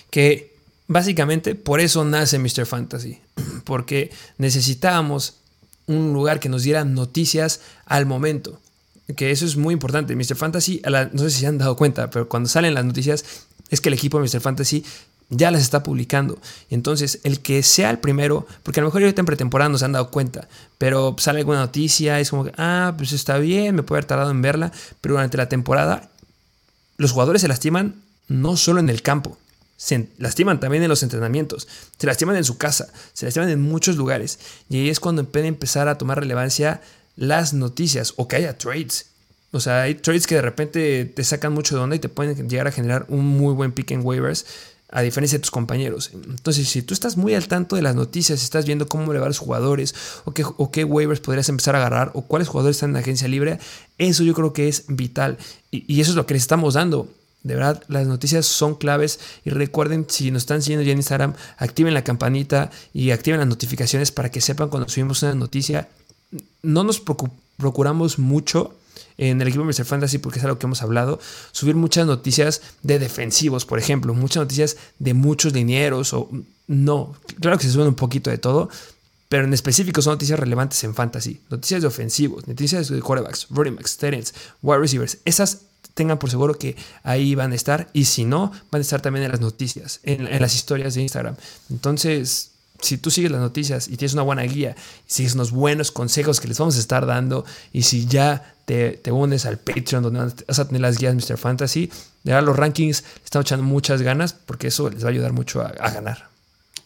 [0.09, 0.55] Que
[0.87, 2.65] básicamente por eso nace Mr.
[2.65, 3.19] Fantasy,
[3.65, 4.09] porque
[4.39, 5.41] necesitábamos
[5.85, 8.59] un lugar que nos diera noticias al momento
[9.15, 10.15] que eso es muy importante.
[10.15, 10.35] Mr.
[10.35, 10.81] Fantasy,
[11.13, 13.23] no sé si se han dado cuenta, pero cuando salen las noticias
[13.69, 14.41] es que el equipo de Mr.
[14.41, 14.83] Fantasy
[15.29, 16.39] ya las está publicando.
[16.69, 19.85] Entonces, el que sea el primero, porque a lo mejor ahorita en pretemporada no se
[19.85, 20.47] han dado cuenta,
[20.77, 24.31] pero sale alguna noticia, es como que, ah, pues está bien, me puede haber tardado
[24.31, 26.09] en verla, pero durante la temporada
[26.97, 29.37] los jugadores se lastiman no solo en el campo,
[29.75, 33.95] se lastiman también en los entrenamientos, se lastiman en su casa, se lastiman en muchos
[33.95, 34.39] lugares.
[34.69, 36.81] Y ahí es cuando pueden empezar a tomar relevancia
[37.15, 39.07] las noticias o que haya trades.
[39.51, 42.49] O sea, hay trades que de repente te sacan mucho de onda y te pueden
[42.49, 44.45] llegar a generar un muy buen pick en waivers
[44.89, 46.11] a diferencia de tus compañeros.
[46.13, 49.25] Entonces, si tú estás muy al tanto de las noticias, estás viendo cómo le va
[49.25, 49.93] a los jugadores,
[50.25, 52.99] o qué, o qué waivers podrías empezar a agarrar, o cuáles jugadores están en la
[52.99, 53.59] agencia libre,
[53.97, 55.37] eso yo creo que es vital.
[55.71, 57.09] Y, eso es lo que les estamos dando.
[57.43, 59.19] De verdad, las noticias son claves.
[59.43, 63.49] Y recuerden, si nos están siguiendo ya en Instagram, activen la campanita y activen las
[63.49, 65.89] notificaciones para que sepan cuando subimos una noticia.
[66.61, 67.01] No nos
[67.57, 68.73] procuramos mucho
[69.17, 69.85] en el equipo Mr.
[69.85, 71.19] Fantasy, porque es algo que hemos hablado,
[71.51, 76.29] subir muchas noticias de defensivos, por ejemplo, muchas noticias de muchos linieros o
[76.67, 78.69] no, claro que se suben un poquito de todo,
[79.29, 83.75] pero en específico son noticias relevantes en fantasy, noticias de ofensivos, noticias de quarterbacks, running
[83.75, 85.61] backs, wide receivers, esas
[85.93, 89.25] tengan por seguro que ahí van a estar y si no, van a estar también
[89.25, 91.35] en las noticias, en las historias de Instagram.
[91.69, 92.51] Entonces,
[92.81, 94.75] si tú sigues las noticias y tienes una buena guía,
[95.07, 98.99] y sigues unos buenos consejos que les vamos a estar dando, y si ya te,
[99.11, 101.37] unes al Patreon donde vas a tener las guías Mr.
[101.37, 101.87] Fantasy,
[102.23, 105.61] de verdad los rankings están echando muchas ganas porque eso les va a ayudar mucho
[105.61, 106.27] a, ganar.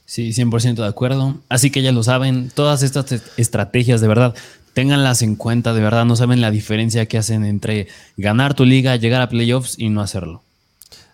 [0.05, 1.39] Sí, 100% de acuerdo.
[1.49, 4.35] Así que ya lo saben, todas estas estrategias de verdad,
[4.73, 8.95] ténganlas en cuenta, de verdad no saben la diferencia que hacen entre ganar tu liga,
[8.97, 10.43] llegar a playoffs y no hacerlo.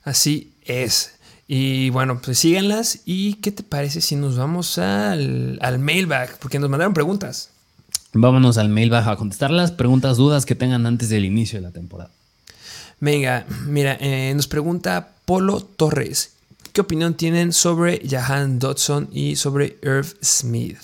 [0.04, 1.17] Así es.
[1.48, 3.00] Y bueno, pues síganlas.
[3.06, 6.38] ¿Y qué te parece si nos vamos al, al mailbag?
[6.40, 7.52] Porque nos mandaron preguntas.
[8.14, 11.72] Vámonos al mailbag a contestar las preguntas, dudas que tengan antes del inicio de la
[11.72, 12.12] temporada.
[13.00, 16.34] Venga, mira, eh, nos pregunta Polo Torres.
[16.74, 20.78] ¿Qué opinión tienen sobre Jahan Dodson y sobre Irv Smith?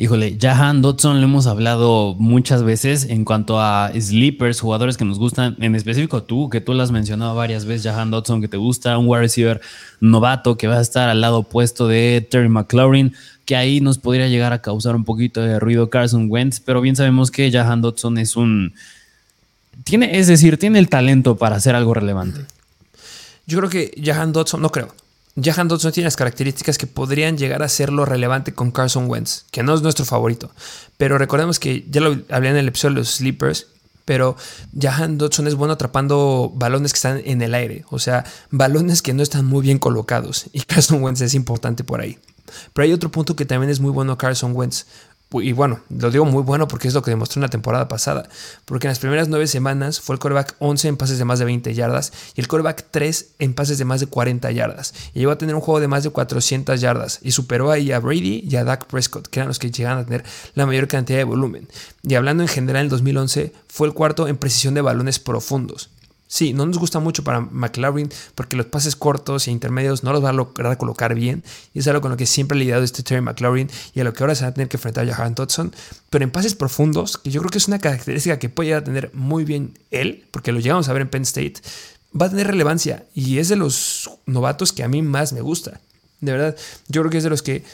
[0.00, 5.18] Híjole, Jahan Dodson lo hemos hablado muchas veces en cuanto a sleepers, jugadores que nos
[5.18, 8.56] gustan, en específico tú, que tú lo has mencionado varias veces, Jahan Dodson, que te
[8.56, 9.60] gusta, un wide receiver
[9.98, 13.12] novato que va a estar al lado opuesto de Terry McLaurin,
[13.44, 16.94] que ahí nos podría llegar a causar un poquito de ruido Carson Wentz, pero bien
[16.94, 18.74] sabemos que Jahan Dodson es un...
[19.82, 22.42] Tiene, es decir, tiene el talento para hacer algo relevante.
[23.48, 24.94] Yo creo que Jahan Dodson, no creo,
[25.40, 29.44] Jahan Dodson tiene las características que podrían llegar a ser lo relevante con Carson Wentz,
[29.50, 30.50] que no es nuestro favorito.
[30.96, 33.66] Pero recordemos que ya lo hablé en el episodio de los Sleepers,
[34.04, 34.36] pero
[34.78, 39.12] Jahan Dodson es bueno atrapando balones que están en el aire, o sea, balones que
[39.12, 40.46] no están muy bien colocados.
[40.52, 42.18] Y Carson Wentz es importante por ahí.
[42.72, 44.86] Pero hay otro punto que también es muy bueno Carson Wentz
[45.30, 48.28] y bueno, lo digo muy bueno porque es lo que demostró en la temporada pasada,
[48.64, 51.44] porque en las primeras nueve semanas fue el coreback 11 en pases de más de
[51.44, 54.94] 20 yardas y el coreback 3 en pases de más de 40 yardas.
[55.12, 58.00] Y llegó a tener un juego de más de 400 yardas y superó ahí a
[58.00, 60.24] Brady y a Dak Prescott, que eran los que llegaban a tener
[60.54, 61.68] la mayor cantidad de volumen.
[62.02, 65.90] Y hablando en general, en el 2011 fue el cuarto en precisión de balones profundos.
[66.30, 70.22] Sí, no nos gusta mucho para McLaren porque los pases cortos e intermedios no los
[70.22, 71.42] va a lograr colocar bien.
[71.72, 74.12] Y es algo con lo que siempre ha lidiado este Terry McLaurin y a lo
[74.12, 75.74] que ahora se va a tener que enfrentar a Jahan Dodson.
[76.10, 79.44] Pero en pases profundos, que yo creo que es una característica que puede tener muy
[79.44, 81.54] bien él, porque lo llegamos a ver en Penn State,
[82.20, 83.06] va a tener relevancia.
[83.14, 85.80] Y es de los novatos que a mí más me gusta.
[86.20, 86.56] De verdad,
[86.88, 87.64] yo creo que es de los que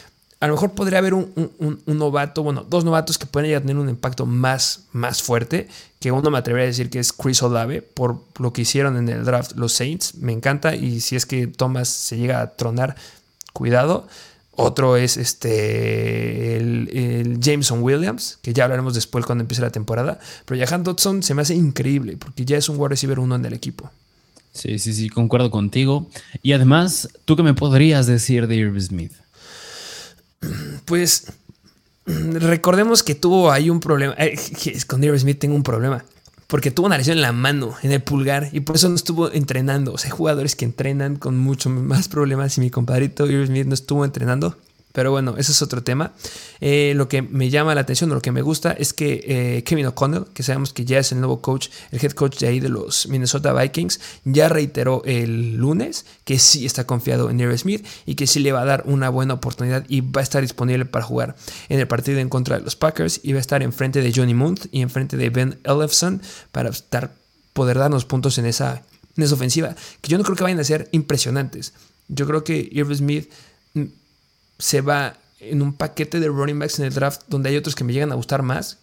[0.45, 3.89] a lo mejor podría haber un, novato, bueno, dos novatos que pueden llegar tener un
[3.89, 5.69] impacto más, más fuerte,
[6.01, 9.09] que uno me atrevería a decir que es Chris Olave, por lo que hicieron en
[9.09, 12.95] el draft los Saints, me encanta, y si es que Thomas se llega a tronar,
[13.55, 14.07] cuidado.
[14.51, 20.19] Otro es este el, Jameson Williams, que ya hablaremos después cuando empiece la temporada.
[20.45, 23.47] Pero Jahan Dodson se me hace increíble, porque ya es un wide receiver uno en
[23.47, 23.91] el equipo.
[24.53, 26.07] Sí, sí, sí, concuerdo contigo.
[26.43, 29.24] Y además, ¿tú qué me podrías decir de Irv Smith?
[30.85, 31.27] Pues
[32.07, 34.15] recordemos que tuvo ahí un problema.
[34.19, 34.39] Eh,
[34.87, 36.05] con Irv Smith tengo un problema.
[36.47, 39.33] Porque tuvo una lesión en la mano, en el pulgar, y por eso no estuvo
[39.33, 39.95] entrenando.
[39.95, 43.67] O sea, hay jugadores que entrenan con mucho más problemas y mi compadrito Irv Smith
[43.67, 44.57] no estuvo entrenando.
[44.95, 46.13] Pero bueno, ese es otro tema.
[46.61, 49.87] Eh, lo que me llama la atención, lo que me gusta es que eh, Kevin
[49.87, 52.69] O'Connell, que sabemos que ya es el nuevo coach, el head coach de ahí de
[52.69, 58.15] los Minnesota Vikings, ya reiteró el lunes que sí está confiado en Irv Smith y
[58.15, 61.05] que sí le va a dar una buena oportunidad y va a estar disponible para
[61.05, 61.35] jugar
[61.69, 64.35] en el partido en contra de los Packers y va a estar enfrente de Johnny
[64.35, 66.23] Munt y enfrente de Ben Ellefson
[66.53, 67.17] para estar,
[67.53, 68.85] poder darnos puntos en esa,
[69.17, 71.73] en esa ofensiva, que yo no creo que vayan a ser impresionantes.
[72.07, 73.29] Yo creo que Irv Smith
[74.59, 77.85] se va en un paquete de running backs en el draft donde hay otros que
[77.85, 78.79] me llegan a gustar más.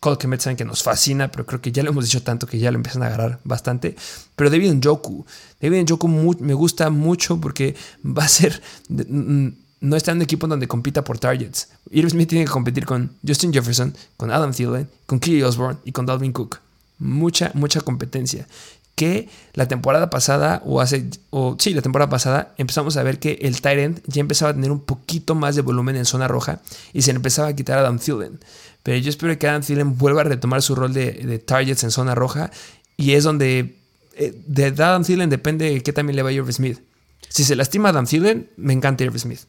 [0.00, 2.58] Cole Kemet saben que nos fascina, pero creo que ya lo hemos dicho tanto que
[2.58, 3.94] ya lo empiezan a agarrar bastante.
[4.34, 5.24] Pero David Njoku,
[5.60, 8.60] David Njoku me gusta mucho porque va a ser.
[8.88, 11.68] No está en un equipo donde compita por targets.
[11.90, 15.92] Irv Smith tiene que competir con Justin Jefferson, con Adam Thielen, con Kelly Osborne y
[15.92, 16.58] con Dalvin Cook.
[16.98, 18.48] Mucha, mucha competencia.
[18.94, 23.38] Que la temporada pasada, o hace, o sí, la temporada pasada, empezamos a ver que
[23.42, 26.60] el Tyrant ya empezaba a tener un poquito más de volumen en zona roja
[26.92, 28.40] y se le empezaba a quitar a Adam Thielen.
[28.82, 32.14] Pero yo espero que Adam Thielen vuelva a retomar su rol de, targets en zona
[32.14, 32.50] roja
[32.96, 33.76] y es donde
[34.16, 36.78] eh, de Adam Thielen depende qué también le va a Smith.
[37.28, 39.40] Si se lastima Adam Thielen, me encanta Irv Smith.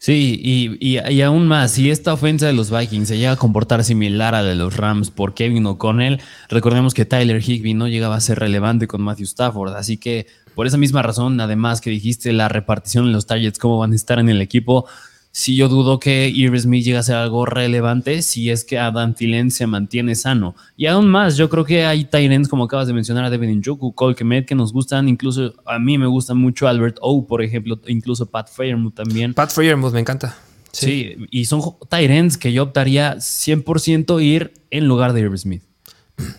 [0.00, 0.40] Sí,
[0.80, 4.42] y, aún más, si esta ofensa de los Vikings se llega a comportar similar a
[4.42, 8.38] la de los Rams por Kevin O'Connell, recordemos que Tyler Higby no llegaba a ser
[8.38, 13.06] relevante con Matthew Stafford, así que por esa misma razón, además que dijiste la repartición
[13.06, 14.86] en los targets, cómo van a estar en el equipo,
[15.30, 19.14] si yo dudo que Irv Smith llegue a ser algo relevante si es que Adam
[19.14, 20.54] Thielen se mantiene sano.
[20.76, 23.94] Y aún más, yo creo que hay Tyrants, como acabas de mencionar, a Devin Njoku,
[23.94, 27.78] Cole Kemet, que nos gustan, incluso a mí me gusta mucho Albert O, por ejemplo,
[27.86, 29.34] incluso Pat Fairmouth también.
[29.34, 30.36] Pat Fairmouth me encanta.
[30.72, 35.62] Sí, y son Tyrants que yo optaría 100% ir en lugar de Irv Smith.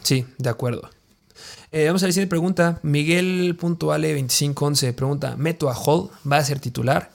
[0.03, 0.89] Sí, de acuerdo.
[1.71, 2.79] Eh, vamos a la siguiente pregunta.
[2.83, 6.09] Miguel.ale2511 pregunta: ¿Meto a Hall?
[6.29, 7.11] ¿Va a ser titular?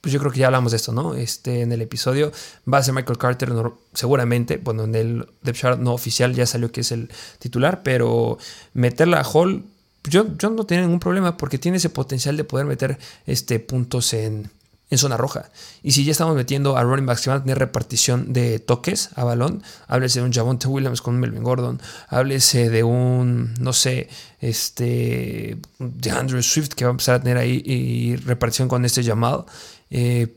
[0.00, 1.14] Pues yo creo que ya hablamos de esto, ¿no?
[1.14, 2.30] Este, en el episodio
[2.72, 3.52] va a ser Michael Carter
[3.94, 8.38] seguramente, bueno, en el depth chart no oficial ya salió que es el titular, pero
[8.74, 9.64] meterla a Hall,
[10.04, 14.14] yo, yo no tengo ningún problema porque tiene ese potencial de poder meter este, puntos
[14.14, 14.50] en,
[14.90, 15.50] en zona roja.
[15.82, 19.10] Y si ya estamos metiendo a running backs que van a tener repartición de toques
[19.16, 23.72] a balón, háblese de un Javonte Williams con un Melvin Gordon, háblese de un, no
[23.72, 24.08] sé,
[24.40, 29.04] este, de Andrew Swift que va a empezar a tener ahí y repartición con este
[29.04, 29.44] Jamal.
[29.90, 30.36] Eh,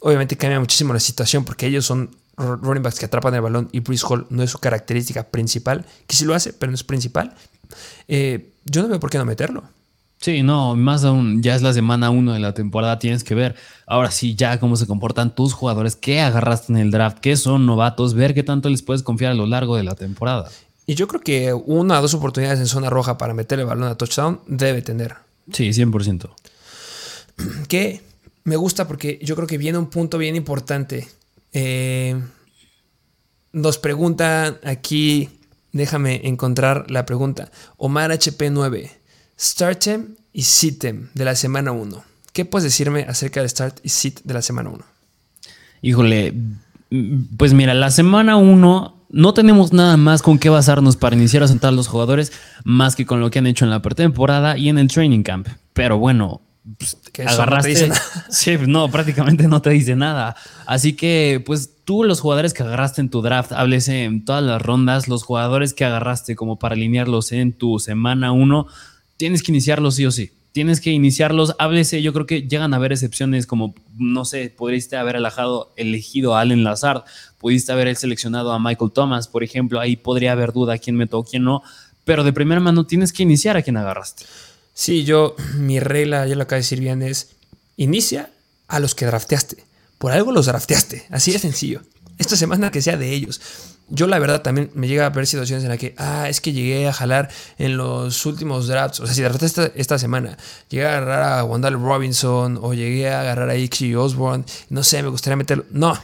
[0.00, 3.80] obviamente cambia muchísimo la situación porque ellos son running backs que atrapan el balón y
[3.80, 7.34] Bruce Hall no es su característica principal, que sí lo hace, pero no es principal.
[8.08, 9.64] Eh, yo no veo por qué no meterlo.
[10.20, 13.56] Sí, no, más aún, ya es la semana uno de la temporada, tienes que ver
[13.86, 17.66] ahora sí ya cómo se comportan tus jugadores, qué agarraste en el draft, qué son
[17.66, 20.50] novatos, ver qué tanto les puedes confiar a lo largo de la temporada.
[20.86, 23.88] Y yo creo que una o dos oportunidades en zona roja para meter el balón
[23.88, 25.16] a touchdown debe tener.
[25.52, 26.30] Sí, 100%.
[27.68, 28.00] Que
[28.44, 31.08] me gusta porque yo creo que viene un punto bien importante.
[31.52, 32.20] Eh,
[33.52, 35.30] nos pregunta aquí,
[35.72, 37.50] déjame encontrar la pregunta.
[37.76, 38.90] Omar HP9,
[39.38, 42.04] Startem y Sitem de la semana 1.
[42.32, 44.84] ¿Qué puedes decirme acerca de Start y Sit de la semana 1?
[45.82, 46.34] Híjole,
[47.36, 51.48] pues mira, la semana 1 no tenemos nada más con qué basarnos para iniciar a
[51.48, 52.32] sentar a los jugadores
[52.64, 55.46] más que con lo que han hecho en la pretemporada y en el training camp.
[55.72, 56.40] Pero bueno,
[56.78, 56.96] pues,
[57.26, 57.88] agarraste.
[57.88, 57.94] No
[58.30, 60.34] sí, no, prácticamente no te dice nada.
[60.66, 64.62] Así que, pues tú, los jugadores que agarraste en tu draft, háblese en todas las
[64.62, 68.66] rondas, los jugadores que agarraste como para alinearlos en tu semana 1,
[69.16, 70.32] tienes que iniciarlos sí o sí.
[70.52, 72.00] Tienes que iniciarlos, háblese.
[72.00, 76.40] Yo creo que llegan a haber excepciones como, no sé, pudiste haber alejado, elegido a
[76.40, 77.02] Allen Lazard,
[77.38, 79.80] pudiste haber seleccionado a Michael Thomas, por ejemplo.
[79.80, 81.62] Ahí podría haber duda quién me o quién no.
[82.04, 84.26] Pero de primera mano tienes que iniciar a quien agarraste.
[84.74, 87.30] Sí, yo, mi regla, ya lo acabo de decir bien, es
[87.76, 88.30] inicia
[88.68, 89.64] a los que drafteaste.
[89.98, 91.80] Por algo los drafteaste, así de sencillo.
[92.18, 93.40] Esta semana que sea de ellos.
[93.88, 96.52] Yo la verdad también me llega a ver situaciones en las que, ah, es que
[96.52, 99.00] llegué a jalar en los últimos drafts.
[99.00, 103.20] O sea, si draftaste esta, semana, llegué a agarrar a Wandale Robinson o llegué a
[103.20, 105.64] agarrar a Ixie Osborne, no sé, me gustaría meterlo.
[105.70, 105.98] No,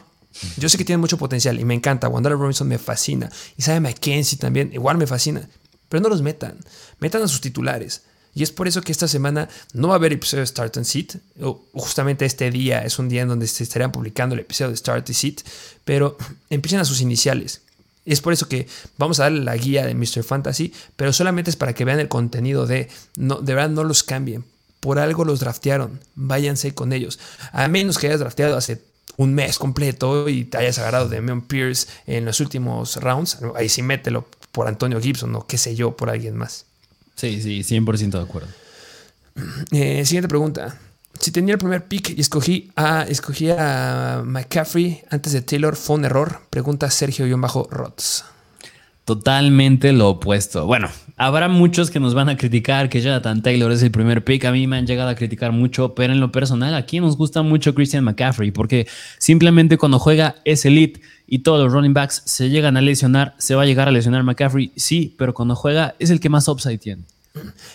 [0.58, 2.08] yo sé que tiene mucho potencial y me encanta.
[2.08, 3.30] Wandale Robinson me fascina.
[3.56, 5.48] Y sabe McKenzie también, igual me fascina.
[5.88, 6.58] Pero no los metan.
[6.98, 8.02] Metan a sus titulares.
[8.34, 10.86] Y es por eso que esta semana no va a haber episodio de Start and
[10.86, 11.16] Sit.
[11.72, 15.08] Justamente este día es un día en donde se estarían publicando el episodio de Start
[15.10, 15.40] y Sit.
[15.84, 16.16] Pero
[16.50, 17.62] empiecen a sus iniciales.
[18.06, 18.66] Es por eso que
[18.98, 20.22] vamos a darle la guía de Mr.
[20.22, 24.02] Fantasy, pero solamente es para que vean el contenido de, no, de verdad no los
[24.02, 24.44] cambien.
[24.80, 27.18] Por algo los draftearon, váyanse con ellos.
[27.52, 28.82] A menos que hayas drafteado hace
[29.18, 33.68] un mes completo y te hayas agarrado de Mion Pierce en los últimos rounds, ahí
[33.68, 36.64] sí mételo por Antonio Gibson o qué sé yo, por alguien más.
[37.20, 38.48] Sí, sí, 100% de acuerdo.
[39.72, 40.78] Eh, siguiente pregunta.
[41.18, 45.96] Si tenía el primer pick y escogí a, escogí a McCaffrey antes de Taylor, ¿fue
[45.96, 46.40] un error?
[46.48, 48.24] Pregunta Sergio-Rots.
[49.04, 50.64] Totalmente lo opuesto.
[50.64, 50.88] Bueno,
[51.20, 54.46] habrá muchos que nos van a criticar que Jonathan Taylor es el primer pick.
[54.46, 57.42] A mí me han llegado a criticar mucho, pero en lo personal aquí nos gusta
[57.42, 62.48] mucho Christian McCaffrey porque simplemente cuando juega es elite y todos los running backs se
[62.48, 66.08] llegan a lesionar, se va a llegar a lesionar McCaffrey, sí, pero cuando juega es
[66.08, 67.02] el que más upside tiene.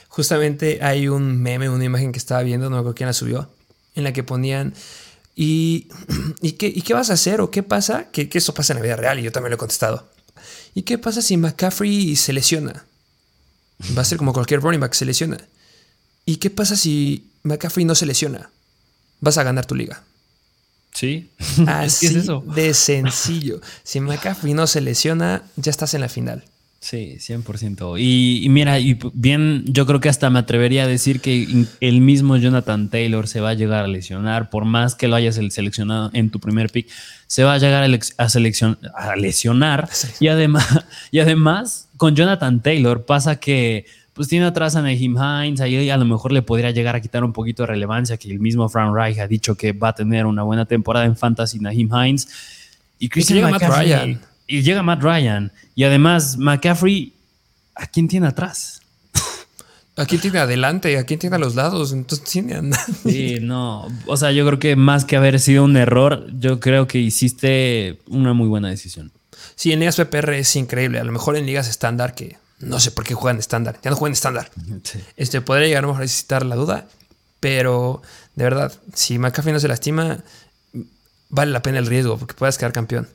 [0.08, 3.48] Justamente hay un meme, una imagen que estaba viendo, no me acuerdo quién la subió,
[3.94, 4.74] en la que ponían,
[5.36, 5.88] ¿y,
[6.42, 8.10] ¿y, qué, ¿y qué vas a hacer o qué pasa?
[8.12, 10.10] Que, que eso pasa en la vida real y yo también lo he contestado.
[10.74, 12.86] ¿Y qué pasa si McCaffrey se lesiona?
[13.98, 15.38] Va a ser como cualquier running back, se lesiona.
[16.26, 18.50] ¿Y qué pasa si McCaffrey no se lesiona?
[19.20, 20.04] Vas a ganar tu liga.
[20.94, 21.30] Sí.
[21.68, 22.44] Así es eso?
[22.56, 23.62] de sencillo.
[23.84, 26.44] Si McCaffrey no se lesiona, ya estás en la final.
[26.86, 28.00] Sí, 100%.
[28.00, 32.00] Y, y, mira, y bien, yo creo que hasta me atrevería a decir que el
[32.00, 36.12] mismo Jonathan Taylor se va a llegar a lesionar, por más que lo hayas seleccionado
[36.14, 36.88] en tu primer pick,
[37.26, 39.90] se va a llegar a, a lesionar.
[40.20, 45.60] Y además, y además, con Jonathan Taylor pasa que pues tiene atrás a Naheem Hines,
[45.60, 48.40] ahí a lo mejor le podría llegar a quitar un poquito de relevancia, que el
[48.40, 51.90] mismo Frank Reich ha dicho que va a tener una buena temporada en Fantasy Naheem
[51.94, 52.30] Hines.
[52.98, 54.18] Y Christian McCaffrey,
[54.48, 55.52] y llega Matt Ryan.
[55.76, 57.14] Y además, McCaffrey,
[57.76, 58.82] ¿a quién tiene atrás?
[59.98, 60.98] ¿A quién tiene adelante?
[60.98, 61.92] ¿A quién tiene a los lados?
[61.92, 62.62] Entonces tiene a
[63.04, 63.88] Sí, no.
[64.08, 68.00] O sea, yo creo que más que haber sido un error, yo creo que hiciste
[68.08, 69.12] una muy buena decisión.
[69.56, 71.00] Sí, en ligas PPR es increíble.
[71.00, 73.80] A lo mejor en ligas estándar, que no sé por qué juegan estándar.
[73.84, 74.52] Ya no juegan estándar.
[75.18, 76.88] Este, podría llegar a necesitar la duda.
[77.40, 78.02] Pero,
[78.36, 80.20] de verdad, si McCaffrey no se lastima,
[81.30, 83.08] vale la pena el riesgo porque puedas quedar campeón.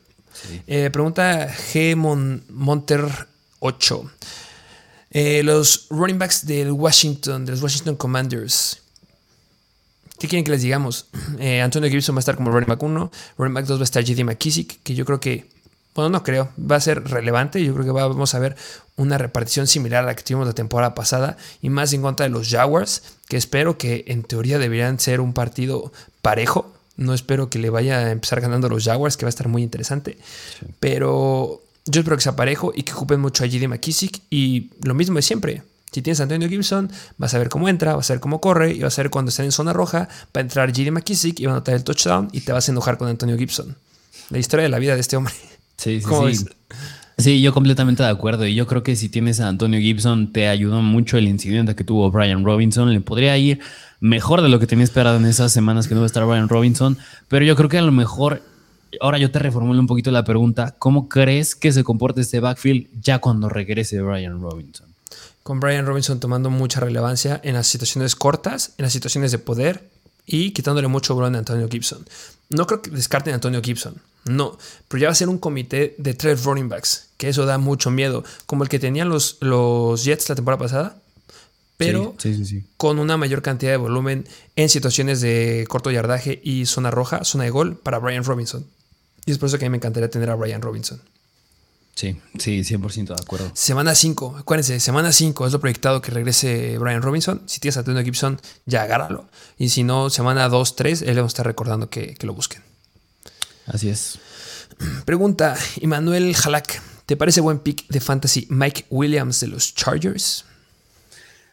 [0.67, 1.97] Eh, pregunta G.
[1.97, 3.05] Monter
[3.59, 4.11] 8.
[5.11, 8.79] Eh, los running backs del Washington, de los Washington Commanders.
[10.19, 11.07] ¿Qué quieren que les digamos?
[11.39, 13.11] Eh, Antonio Gibson va a estar como running back 1.
[13.39, 15.49] Running back 2 va a estar JD McKissick, que yo creo que,
[16.01, 17.65] bueno, no creo, va a ser relevante.
[17.65, 18.57] Yo creo que vamos a ver
[18.97, 22.31] una repartición similar a la que tuvimos la temporada pasada y más en contra de
[22.31, 25.93] los Jaguars, que espero que en teoría deberían ser un partido
[26.23, 26.73] parejo.
[26.97, 29.63] No espero que le vaya a empezar ganando los Jaguars, que va a estar muy
[29.63, 30.19] interesante.
[30.81, 33.69] Pero yo espero que sea parejo y que ocupen mucho a J.D.
[33.69, 34.21] McKissick.
[34.29, 35.63] Y lo mismo de siempre.
[35.93, 38.73] Si tienes a Antonio Gibson, vas a ver cómo entra, vas a ver cómo corre
[38.73, 40.91] y vas a ver cuando estén en zona roja, va a entrar J.D.
[40.91, 43.77] McKissick y va a anotar el touchdown y te vas a enojar con Antonio Gibson.
[44.29, 45.35] La historia de la vida de este hombre.
[45.81, 46.45] Sí, sí, sí.
[47.17, 48.47] Sí, yo completamente de acuerdo.
[48.47, 51.85] Y yo creo que si tienes a Antonio Gibson, te ayudó mucho el incidente que
[51.85, 52.93] tuvo Brian Robinson.
[52.93, 53.61] Le podría ir
[54.01, 56.49] mejor de lo que tenía esperado en esas semanas que no va a estar Brian
[56.49, 56.99] Robinson.
[57.29, 58.43] Pero yo creo que a lo mejor,
[59.01, 62.87] ahora yo te reformulo un poquito la pregunta, ¿cómo crees que se comporte este backfield
[63.01, 64.89] ya cuando regrese Brian Robinson?
[65.43, 69.91] Con Brian Robinson tomando mucha relevancia en las situaciones cortas, en las situaciones de poder
[70.31, 72.07] y quitándole mucho bron a Antonio Gibson.
[72.49, 74.57] No creo que descarten a Antonio Gibson, no,
[74.89, 77.91] pero ya va a ser un comité de tres running backs, que eso da mucho
[77.91, 81.03] miedo, como el que tenían los, los Jets la temporada pasada,
[81.77, 82.15] pero
[82.77, 87.45] con una mayor cantidad de volumen en situaciones de corto yardaje y zona roja, zona
[87.45, 88.67] de gol para Brian Robinson.
[89.25, 91.01] Y es por eso que a mí me encantaría tener a Brian Robinson.
[92.01, 93.51] Sí, sí, 100% de acuerdo.
[93.53, 97.43] Semana 5, acuérdense, semana 5 es lo proyectado que regrese Brian Robinson.
[97.45, 99.29] Si tienes a Antonio Gibson, ya agárralo.
[99.59, 102.33] Y si no, semana 2, 3, él le vamos a estar recordando que, que lo
[102.33, 102.63] busquen.
[103.67, 104.19] Así es.
[105.05, 110.47] Pregunta, Immanuel Halak, ¿te parece buen pick de fantasy Mike Williams de los Chargers?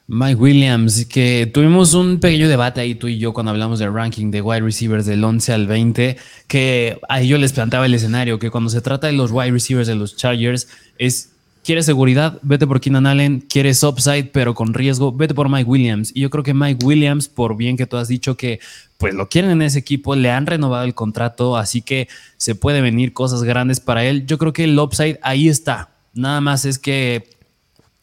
[0.09, 4.31] Mike Williams, que tuvimos un pequeño debate ahí tú y yo cuando hablamos del ranking
[4.31, 6.15] de wide receivers del 11 al 20,
[6.47, 9.85] que ahí yo les planteaba el escenario, que cuando se trata de los wide receivers
[9.85, 12.39] de los Chargers es, ¿quieres seguridad?
[12.41, 15.11] Vete por Keenan Allen, ¿quieres upside pero con riesgo?
[15.11, 16.13] Vete por Mike Williams.
[16.15, 18.61] Y yo creo que Mike Williams, por bien que tú has dicho que
[18.97, 22.79] pues lo quieren en ese equipo, le han renovado el contrato, así que se puede
[22.79, 24.25] venir cosas grandes para él.
[24.25, 27.29] Yo creo que el upside ahí está, nada más es que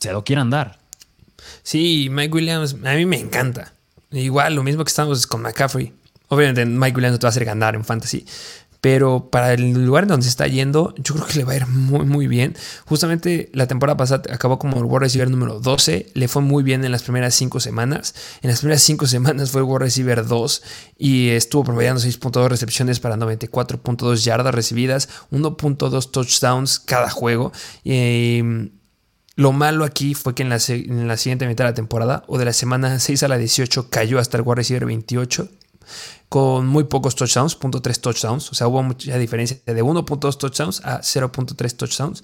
[0.01, 0.84] se lo quieran dar.
[1.63, 3.73] Sí, Mike Williams, a mí me encanta.
[4.11, 5.93] Igual, lo mismo que estamos con McCaffrey.
[6.29, 8.25] Obviamente Mike Williams no te va a hacer ganar en fantasy,
[8.81, 11.57] pero para el lugar en donde se está yendo, yo creo que le va a
[11.57, 12.55] ir muy, muy bien.
[12.85, 16.85] Justamente la temporada pasada acabó como el World Receiver número 12, le fue muy bien
[16.85, 18.15] en las primeras 5 semanas.
[18.43, 20.63] En las primeras 5 semanas fue el World Receiver 2
[20.99, 27.53] y estuvo promediando 6.2 recepciones para 94.2 yardas recibidas, 1.2 touchdowns cada juego.
[27.85, 28.43] Y,
[29.37, 32.53] lo malo aquí fue que en la, siguiente mitad de la temporada, o de la
[32.53, 35.49] semana 6 a la 18, cayó hasta el wide receiver 28,
[36.29, 38.51] con muy pocos touchdowns, .3 touchdowns.
[38.51, 42.23] O sea, hubo mucha diferencia de 1.2 touchdowns a 0.3 touchdowns.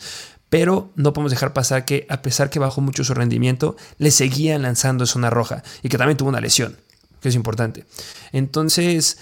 [0.48, 4.62] Pero no podemos dejar pasar que, a pesar que bajó mucho su rendimiento, le seguían
[4.62, 6.76] lanzando zona roja y que también tuvo una lesión,
[7.20, 7.84] que es importante.
[8.32, 9.18] Entonces,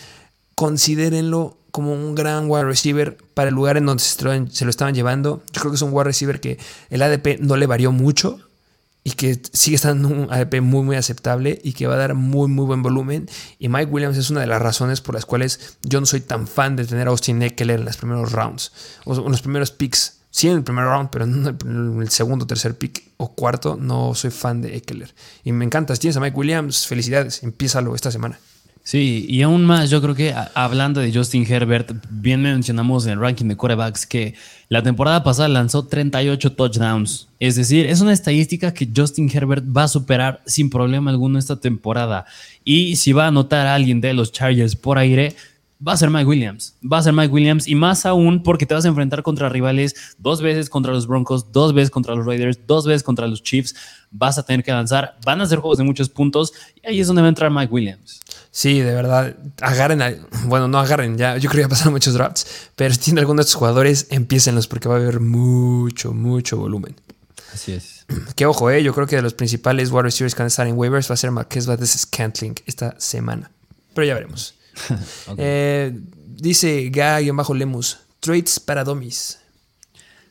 [0.59, 4.33] considérenlo como un gran wide receiver para el lugar en donde se lo,
[4.71, 5.45] estaban llevando.
[5.53, 6.59] Yo creo que es un wide receiver que
[6.91, 8.41] el ADP no le varió mucho
[9.05, 12.49] y que sigue estando un ADP muy muy aceptable y que va a dar muy
[12.49, 13.31] muy buen volumen.
[13.61, 16.49] Y Mike Williams es una de las razones por las cuales yo no soy tan
[16.49, 18.73] fan de tener a Austin Eckler en los primeros rounds
[19.05, 20.23] o en los primeros picks.
[20.33, 24.33] Sí en el primer round, pero en el segundo, tercer pick o cuarto no soy
[24.33, 25.15] fan de Eckler.
[25.45, 25.95] Y me encanta.
[25.95, 27.45] Si tienes a Mike Williams, felicidades.
[27.45, 28.41] Empiézalo esta semana.
[28.89, 33.21] Sí, y aún más, yo creo que hablando de Justin Herbert, bien mencionamos en el
[33.21, 34.33] ranking de quarterbacks que
[34.71, 37.29] la temporada pasada lanzó 38 touchdowns.
[37.39, 41.61] Es decir, es una estadística que Justin Herbert va a superar sin problema alguno esta
[41.61, 42.25] temporada.
[42.65, 45.37] Y si va a anotar a alguien de los Chargers por aire,
[45.87, 46.75] va a ser Mike Williams.
[46.83, 50.17] Va a ser Mike Williams y más aún porque te vas a enfrentar contra rivales
[50.17, 53.75] dos veces contra los Broncos, dos veces contra los Raiders, dos veces contra los Chiefs.
[54.11, 55.19] Vas a tener que avanzar.
[55.27, 57.71] Van a ser juegos de muchos puntos y ahí es donde va a entrar Mike
[57.71, 58.21] Williams.
[58.59, 59.37] Sí, de verdad.
[59.61, 62.45] Agarren, bueno, no agarren, ya yo creo que ya pasaron muchos drafts,
[62.75, 66.97] pero si tienen algunos de estos jugadores, empiécenlos porque va a haber mucho, mucho volumen.
[67.55, 68.05] Así es.
[68.35, 70.67] Que ojo, eh, yo creo que de los principales wide receivers que van a estar
[70.67, 73.49] en waivers va a ser Marquez Valdez Scantling esta semana.
[73.95, 74.57] Pero ya veremos.
[75.29, 75.37] Ok.
[75.39, 75.93] Eh,
[76.27, 79.39] dice Ga-Lemus, trades para Domis.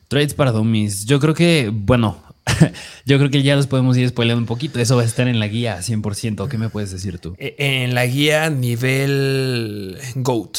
[0.08, 1.06] Trades para dummies.
[1.06, 2.22] Yo creo que, bueno,
[3.04, 4.78] yo creo que ya los podemos ir spoileando un poquito.
[4.80, 6.48] Eso va a estar en la guía 100%.
[6.48, 7.34] ¿Qué me puedes decir tú?
[7.38, 10.58] Eh, En la guía nivel GOAT.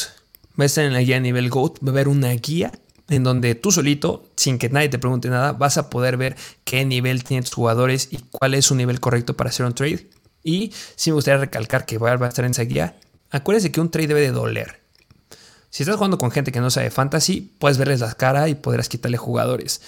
[0.58, 1.78] Va a estar en la guía nivel GOAT.
[1.84, 2.72] Va a haber una guía
[3.08, 6.84] en donde tú solito, sin que nadie te pregunte nada, vas a poder ver qué
[6.84, 10.06] nivel tienen tus jugadores y cuál es su nivel correcto para hacer un trade.
[10.44, 12.96] Y sí me gustaría recalcar que va a estar en esa guía.
[13.30, 14.80] Acuérdense que un trade debe de doler.
[15.70, 18.88] Si estás jugando con gente que no sabe fantasy, puedes verles la cara y podrás
[18.88, 19.80] quitarle jugadores.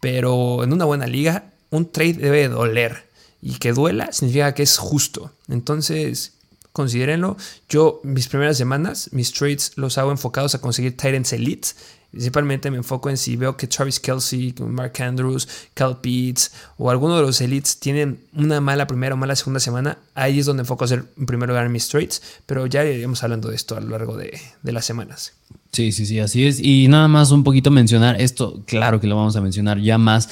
[0.00, 3.08] Pero en una buena liga, un trade debe de doler.
[3.42, 5.32] Y que duela significa que es justo.
[5.48, 6.32] Entonces,
[6.72, 7.36] considérenlo.
[7.68, 11.68] Yo, mis primeras semanas, mis trades los hago enfocados a conseguir Titans Elite.
[12.10, 17.16] Principalmente me enfoco en si veo que Travis Kelsey, Mark Andrews, Cal Pitts o alguno
[17.16, 19.98] de los Elites tienen una mala primera o mala segunda semana.
[20.14, 22.20] Ahí es donde enfoco a hacer en primer lugar mis trades.
[22.46, 25.34] Pero ya iremos hablando de esto a lo largo de, de las semanas.
[25.72, 26.60] Sí, sí, sí, así es.
[26.60, 30.28] Y nada más un poquito mencionar esto, claro que lo vamos a mencionar ya más.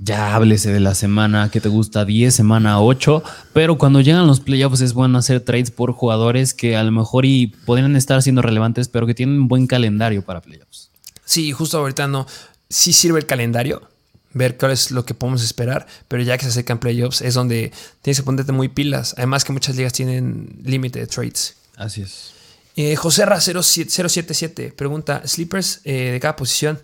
[0.00, 3.20] Ya háblese de la semana que te gusta, 10, semana 8,
[3.52, 7.24] pero cuando llegan los playoffs es bueno hacer trades por jugadores que a lo mejor
[7.26, 10.90] y podrían estar siendo relevantes, pero que tienen un buen calendario para playoffs.
[11.24, 12.28] Sí, justo ahorita no.
[12.68, 13.82] Sí sirve el calendario,
[14.34, 17.72] ver cuál es lo que podemos esperar, pero ya que se acercan playoffs es donde
[18.00, 19.14] tienes que ponerte muy pilas.
[19.18, 21.56] Además que muchas ligas tienen límite de trades.
[21.76, 22.37] Así es.
[22.80, 26.78] Eh, José Ra 077 pregunta, ¿sleepers eh, de cada posición?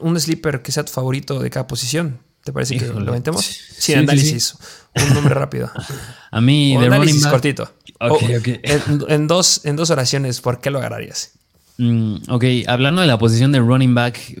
[0.00, 2.20] Un sleeper que sea tu favorito de cada posición.
[2.44, 3.04] ¿Te parece que Híjole.
[3.04, 3.44] lo aventemos?
[3.44, 4.54] Sí, Sin sí, análisis.
[4.94, 5.72] Un nombre rápido.
[6.30, 7.64] A mí, de running análisis cortito.
[7.98, 8.48] Ok, O- ok.
[8.62, 11.32] En, en dos, en dos oraciones, ¿por qué lo agarrarías?
[11.78, 14.36] Mm, ok, hablando de la posición de running back,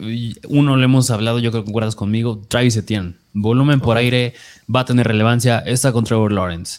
[0.48, 3.14] uno lo hemos hablado, yo creo que concuerdas conmigo, Travis Etienne.
[3.32, 4.34] Volumen por aire
[4.72, 6.78] va a tener relevancia, está con Trevor Lawrence.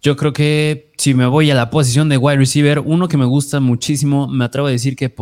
[0.00, 3.24] Yo creo que si me voy a la posición de wide receiver, uno que me
[3.24, 5.12] gusta muchísimo, me atrevo a decir que,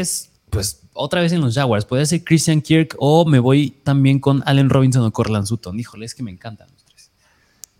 [0.00, 1.84] es, pues, otra vez en los Jaguars.
[1.84, 5.78] Puede ser Christian Kirk o me voy también con Allen Robinson o Cortland Sutton.
[5.78, 7.10] Híjole, es que me encantan los tres.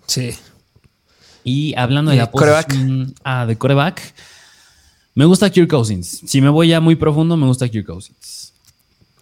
[0.06, 0.30] Sí.
[1.42, 4.14] Y hablando de ¿Y la posición ah, de coreback,
[5.14, 6.22] me gusta Kirk Cousins.
[6.26, 8.43] Si me voy ya muy profundo, me gusta Kirk Cousins.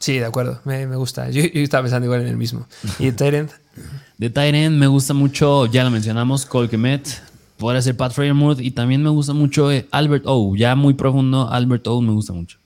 [0.03, 0.61] Sí, de acuerdo.
[0.65, 1.31] Me, me gusta.
[1.31, 2.67] Yo, yo estaba pensando igual en el mismo.
[2.99, 3.53] ¿Y de Tyrant?
[4.19, 7.23] De Tyrant me gusta mucho, ya lo mencionamos, Cole Kemet.
[7.57, 8.59] Podría ser Pat Freiermuth.
[8.59, 10.57] Y también me gusta mucho eh, Albert O.
[10.57, 12.59] Ya muy profundo, Albert O me gusta mucho.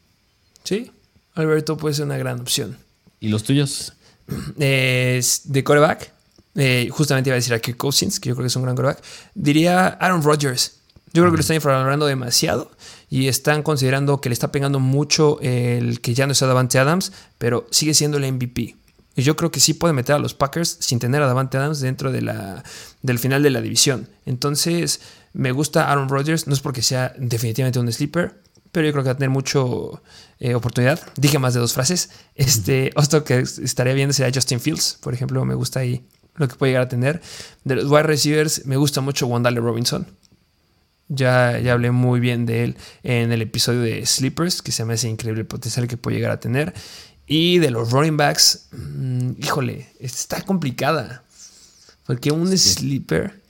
[0.64, 0.90] Sí.
[1.34, 2.78] Alberto puede ser una gran opción.
[3.20, 3.92] ¿Y los tuyos?
[4.58, 6.12] Es de coreback,
[6.54, 8.74] eh, justamente iba a decir a Kirk Cousins, que yo creo que es un gran
[8.76, 9.02] coreback.
[9.34, 10.78] Diría Aaron Rodgers.
[11.12, 12.70] Yo creo que lo están infravalorando demasiado
[13.08, 17.12] y están considerando que le está pegando mucho el que ya no está Davante Adams,
[17.38, 18.76] pero sigue siendo el MVP.
[19.16, 21.80] Y yo creo que sí puede meter a los Packers sin tener a Davante Adams
[21.80, 22.62] dentro de la,
[23.02, 24.08] del final de la división.
[24.26, 25.00] Entonces,
[25.32, 28.42] me gusta Aaron Rodgers, no es porque sea definitivamente un sleeper,
[28.72, 30.02] pero yo creo que va a tener mucho
[30.38, 31.00] eh, oportunidad.
[31.16, 32.10] Dije más de dos frases.
[32.34, 36.56] Este, otro que estaría viendo sería Justin Fields, por ejemplo, me gusta ahí lo que
[36.56, 37.22] puede llegar a tener.
[37.64, 40.06] De los wide receivers, me gusta mucho Wandale Robinson.
[41.08, 44.94] Ya, ya hablé muy bien de él en el episodio de Sleepers, que se me
[44.94, 46.74] hace increíble el potencial que puede llegar a tener.
[47.26, 51.22] Y de los running backs, mmm, híjole, está complicada.
[52.06, 52.58] Porque un sí.
[52.58, 53.40] sleeper.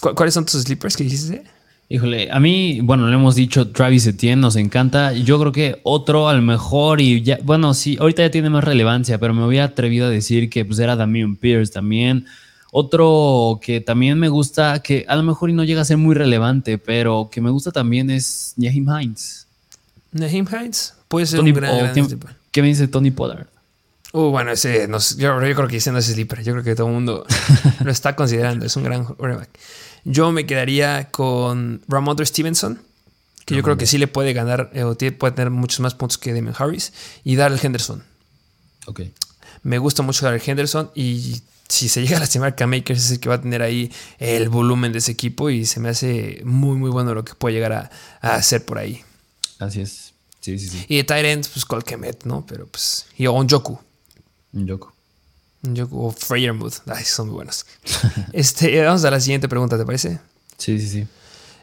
[0.00, 1.44] ¿Cu ¿Cuáles son tus sleepers que dijiste?
[1.90, 5.14] Híjole, a mí, bueno, le hemos dicho Travis Etienne, nos encanta.
[5.14, 8.62] Yo creo que otro a lo mejor, y ya, bueno, sí, ahorita ya tiene más
[8.62, 12.26] relevancia, pero me había atrevido a decir que pues era Damian Pierce también.
[12.70, 16.76] Otro que también me gusta, que a lo mejor no llega a ser muy relevante,
[16.78, 19.46] pero que me gusta también es Naheem Hines.
[20.12, 22.30] Naheem Hines puede ser Tony, un gran, gran ¿qué, sleeper.
[22.50, 23.46] ¿Qué me dice Tony Pollard?
[24.12, 26.42] Uh, bueno, ese no, yo, yo, creo que ese no es sleeper.
[26.42, 27.26] Yo creo que todo el mundo
[27.84, 28.66] lo está considerando.
[28.66, 29.50] Es un gran quarterback.
[30.04, 32.80] Yo me quedaría con Ramondre Stevenson,
[33.44, 36.18] que yo creo que sí le puede ganar, eh, o puede tener muchos más puntos
[36.18, 36.92] que Damien Harris,
[37.24, 38.02] y Darrell Henderson.
[38.86, 39.00] Ok.
[39.62, 43.20] Me gusta mucho Darrell Henderson y si se llega a lastimar, Cam Akers es el
[43.20, 46.76] que va a tener ahí el volumen de ese equipo y se me hace muy,
[46.76, 47.90] muy bueno lo que puede llegar a,
[48.20, 49.02] a hacer por ahí.
[49.58, 50.12] Así es.
[50.40, 50.86] Sí, sí, sí.
[50.88, 52.46] Y de Tyrant, pues Colquemet, ¿no?
[52.46, 53.06] Pero pues.
[53.16, 53.78] Y Onjoku.
[54.54, 54.88] Onjoku.
[55.66, 56.76] Onjoku o Freyermuth.
[56.86, 57.66] Ay, son muy buenos.
[58.32, 60.20] este, vamos a la siguiente pregunta, ¿te parece?
[60.56, 61.06] Sí, sí, sí.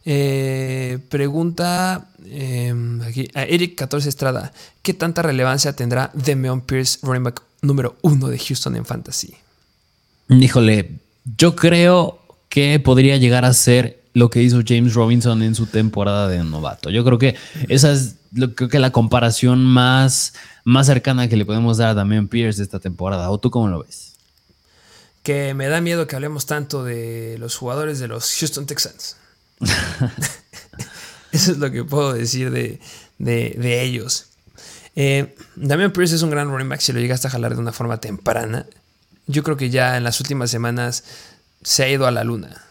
[0.08, 4.53] Eh, pregunta em, aquí, a Eric 14 Estrada:
[4.84, 9.36] ¿Qué tanta relevancia tendrá Demeon Pierce, running back número uno de Houston en Fantasy?
[10.30, 10.99] Híjole,
[11.38, 12.19] yo creo
[12.49, 16.89] que podría llegar a ser lo que hizo James Robinson en su temporada de novato.
[16.89, 17.36] Yo creo que
[17.67, 21.93] esa es lo, creo que la comparación más, más cercana que le podemos dar a
[21.93, 23.30] Damian Pierce de esta temporada.
[23.30, 24.13] ¿O tú cómo lo ves?
[25.21, 29.17] Que me da miedo que hablemos tanto de los jugadores de los Houston Texans.
[31.32, 32.80] Eso es lo que puedo decir de,
[33.84, 34.28] ellos.
[34.95, 37.73] Eh, Damian Pierce es un gran running back si lo llegaste a jalar de una
[37.73, 38.65] forma temprana.
[39.28, 41.03] Yo creo que ya en las últimas semanas
[41.63, 42.61] se ha ido a la luna.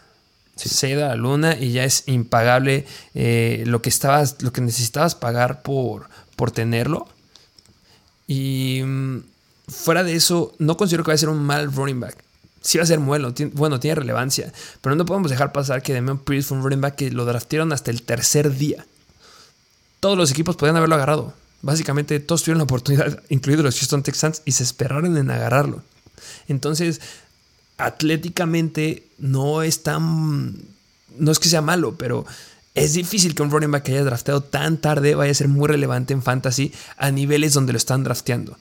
[0.55, 4.53] Se ha ido a la luna y ya es impagable eh, lo, que estabas, lo
[4.53, 7.07] que necesitabas pagar por, por tenerlo.
[8.25, 9.23] Y mm,
[9.67, 12.23] fuera de eso, no considero que vaya a ser un mal running back.
[12.61, 14.51] Sí va a ser bueno, bueno, tiene relevancia.
[14.81, 17.73] Pero no podemos dejar pasar que Damian Pierce fue un running back que lo draftearon
[17.73, 18.85] hasta el tercer día.
[19.99, 21.33] Todos los equipos podían haberlo agarrado.
[21.61, 25.83] Básicamente todos tuvieron la oportunidad, incluidos los Houston Texans, y se esperaron en agarrarlo.
[26.47, 27.01] Entonces,
[27.77, 30.55] atléticamente no es tan.
[31.17, 32.25] No es que sea malo, pero
[32.73, 35.67] es difícil que un running back que haya drafteado tan tarde vaya a ser muy
[35.67, 38.57] relevante en fantasy a niveles donde lo están drafteando.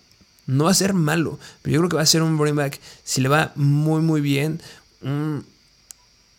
[0.46, 2.78] No va a ser malo, pero yo creo que va a ser un running back,
[3.02, 4.60] si le va muy, muy bien,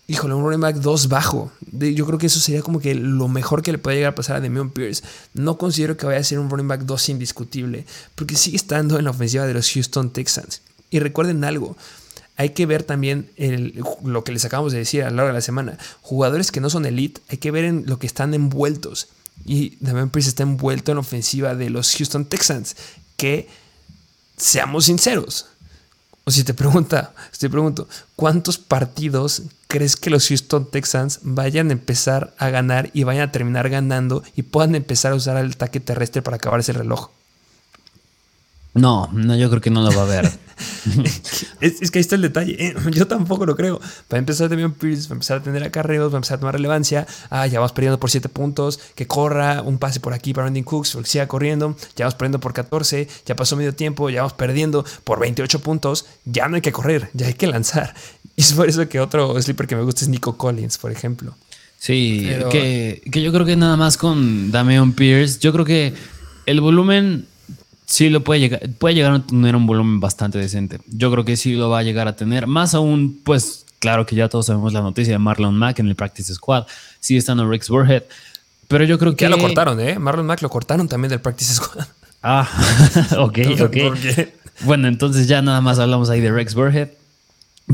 [0.08, 1.52] híjole, un running back 2 bajo.
[1.72, 4.38] Yo creo que eso sería como que lo mejor que le puede llegar a pasar
[4.38, 5.04] a Demion Pierce.
[5.34, 9.06] No considero que vaya a ser un running back 2 indiscutible, porque sigue estando en
[9.06, 10.62] la ofensiva de los Houston Texans.
[10.90, 11.76] Y recuerden algo,
[12.38, 13.30] hay que ver también
[14.04, 15.78] lo que les acabamos de decir a lo largo de la semana.
[16.02, 19.08] Jugadores que no son elite, hay que ver en lo que están envueltos.
[19.46, 22.76] Y Damian Pierce está envuelto en la ofensiva de los Houston Texans,
[23.18, 23.48] que,
[24.38, 25.48] seamos sinceros,
[26.26, 31.70] o si te pregunta, si te pregunto, ¿cuántos partidos crees que los Houston Texans vayan
[31.70, 35.52] a empezar a ganar y vayan a terminar ganando y puedan empezar a usar el
[35.52, 37.12] ataque terrestre para acabar ese reloj?
[38.76, 40.32] No, no, yo creo que no lo va a ver.
[41.62, 42.56] es, que ahí está el detalle.
[42.60, 42.76] ¿eh?
[42.92, 43.80] Yo tampoco lo creo.
[44.12, 46.40] Va a empezar también Pierce, va a empezar a tener acarreos, va a empezar a
[46.42, 47.08] tomar relevancia.
[47.30, 48.80] Ah, ya vamos perdiendo por 7 puntos.
[48.96, 51.78] Que corra un pase por aquí para Randy Cooks, que siga corriendo.
[51.96, 53.08] Ya vamos perdiendo por 14.
[53.26, 56.06] Ya pasó medio tiempo, ya vamos perdiendo por 28 puntos.
[56.26, 57.96] Ya no hay que correr, ya hay que lanzar.
[58.36, 61.34] Y es por eso que otro sleeper que me gusta es Nico Collins, por ejemplo.
[61.78, 65.94] Sí, que, que yo creo que nada más con Dameon Pierce, yo creo que
[66.46, 67.28] el volumen
[67.86, 70.80] sí lo puede llegar, puede llegar a tener un volumen bastante decente.
[70.88, 72.48] Yo creo que sí lo va a llegar a tener.
[72.48, 75.96] Más aún, pues claro que ya todos sabemos la noticia de Marlon Mack en el
[75.96, 76.66] Practice Squad.
[77.00, 78.04] Sí estando Rex Burhead.
[78.68, 79.24] Pero yo creo que.
[79.24, 80.00] Ya lo cortaron, ¿eh?
[80.00, 81.86] Marlon Mack lo cortaron también del Practice Squad.
[82.24, 82.50] Ah,
[83.20, 83.78] ok, ok.
[84.62, 86.90] Bueno, entonces ya nada más hablamos ahí de Rex Burhead.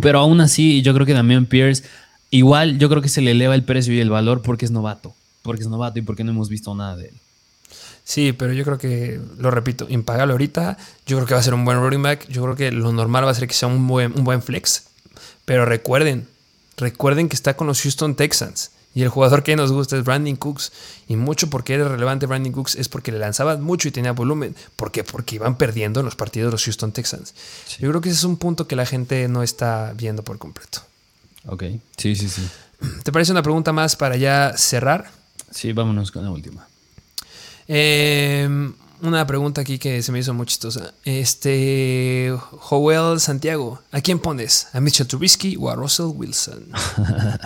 [0.02, 1.84] Pero aún así, yo creo que Damian Pierce,
[2.30, 5.14] igual yo creo que se le eleva el precio y el valor porque es novato.
[5.42, 7.21] Porque es novato y porque no hemos visto nada de él.
[8.12, 10.78] Sí, pero yo creo que, lo repito, impagable ahorita.
[11.06, 12.28] Yo creo que va a ser un buen running back.
[12.28, 14.84] Yo creo que lo normal va a ser que sea un buen, un buen flex.
[15.46, 16.28] Pero recuerden,
[16.76, 18.72] recuerden que está con los Houston Texans.
[18.94, 20.74] Y el jugador que nos gusta es Brandon Cooks.
[21.08, 24.58] Y mucho porque era relevante Brandon Cooks es porque le lanzaban mucho y tenía volumen.
[24.76, 25.06] ¿Por qué?
[25.06, 27.34] Porque iban perdiendo en los partidos los Houston Texans.
[27.80, 30.80] Yo creo que ese es un punto que la gente no está viendo por completo.
[31.46, 31.64] Ok,
[31.96, 32.46] sí, sí, sí.
[33.04, 35.10] ¿Te parece una pregunta más para ya cerrar?
[35.50, 36.68] Sí, vámonos con la última.
[37.74, 40.94] Em, una pregunta aquí que se me hizo muy chistosa.
[41.06, 44.68] Este, Joel Santiago, ¿a quién pones?
[44.74, 46.68] ¿A Mitchell Trubisky o a Russell Wilson?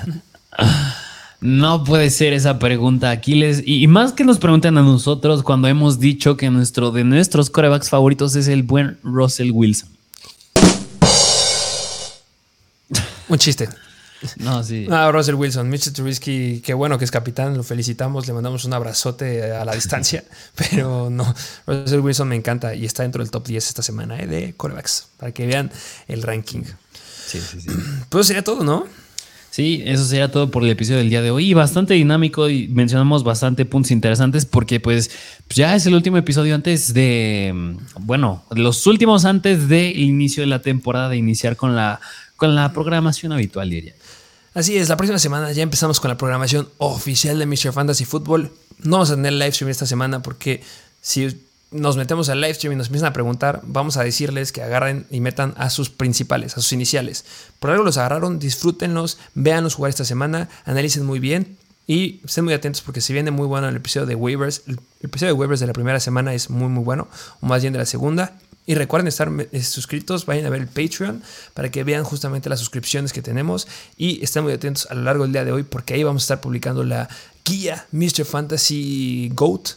[1.41, 3.61] no puede ser esa pregunta, Aquiles.
[3.67, 7.91] Y, más que nos pregunten a nosotros cuando hemos dicho que nuestro de nuestros corebacks
[7.91, 9.89] favoritos es el buen Russell Wilson.
[13.29, 13.69] Un chiste.
[14.37, 14.87] No, sí.
[14.89, 18.73] Ah, Russell Wilson, Mitchell Trubisky, qué bueno que es capitán, lo felicitamos, le mandamos un
[18.73, 20.23] abrazote a la distancia,
[20.55, 21.33] pero no,
[21.67, 25.07] Russell Wilson me encanta y está dentro del top 10 esta semana eh, de corebacks,
[25.17, 25.71] para que vean
[26.07, 26.63] el ranking.
[27.27, 27.69] Sí, sí, sí.
[28.09, 28.87] Pues sería todo, ¿no?
[29.55, 31.53] Sí, eso sería todo por el episodio del día de hoy.
[31.53, 35.09] Bastante dinámico y mencionamos bastante puntos interesantes porque pues
[35.49, 40.61] ya es el último episodio antes de, bueno, los últimos antes del inicio de la
[40.61, 42.01] temporada, de iniciar con la,
[42.35, 43.93] con la programación habitual, diría.
[44.55, 47.73] Así es, la próxima semana ya empezamos con la programación oficial de Mr.
[47.73, 48.53] Fantasy Football.
[48.79, 50.63] No vamos a tener live stream esta semana porque
[51.01, 54.63] si nos metemos al live stream y nos empiezan a preguntar, vamos a decirles que
[54.63, 57.25] agarren y metan a sus principales, a sus iniciales.
[57.59, 62.53] Por algo los agarraron, disfrútenlos, véanos jugar esta semana, analicen muy bien y estén muy
[62.53, 64.61] atentos porque se viene muy bueno el episodio de waivers.
[64.67, 67.09] El episodio de waivers de la primera semana es muy muy bueno,
[67.41, 68.37] o más bien de la segunda.
[68.67, 71.21] Y recuerden estar eh, suscritos, vayan a ver el Patreon
[71.53, 75.23] para que vean justamente las suscripciones que tenemos y estén muy atentos a lo largo
[75.23, 77.07] del día de hoy porque ahí vamos a estar publicando la
[77.45, 78.25] guía Mr.
[78.25, 79.69] Fantasy GOAT,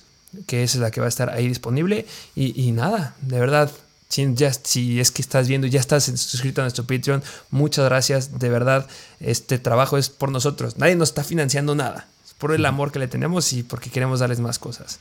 [0.46, 2.06] que es la que va a estar ahí disponible.
[2.34, 3.70] Y, nada, de verdad,
[4.08, 8.38] si, ya, si es que estás viendo, ya estás suscrito a nuestro Patreon, muchas gracias.
[8.38, 8.86] De verdad,
[9.20, 10.78] este trabajo es por nosotros.
[10.78, 12.06] Nadie nos está financiando nada.
[12.26, 14.98] Es por el amor que le tenemos y porque queremos darles más cosas.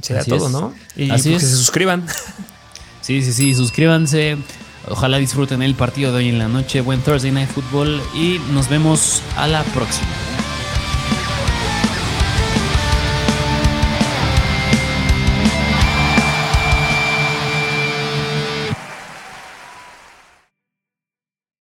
[0.00, 0.72] Será todo, ¿no?
[0.96, 2.06] Y Así que se suscriban.
[3.00, 4.36] Sí, sí, sí, suscríbanse.
[4.88, 6.80] Ojalá disfruten el partido de hoy en la noche.
[6.80, 10.08] Buen Thursday Night Football y nos vemos a la próxima.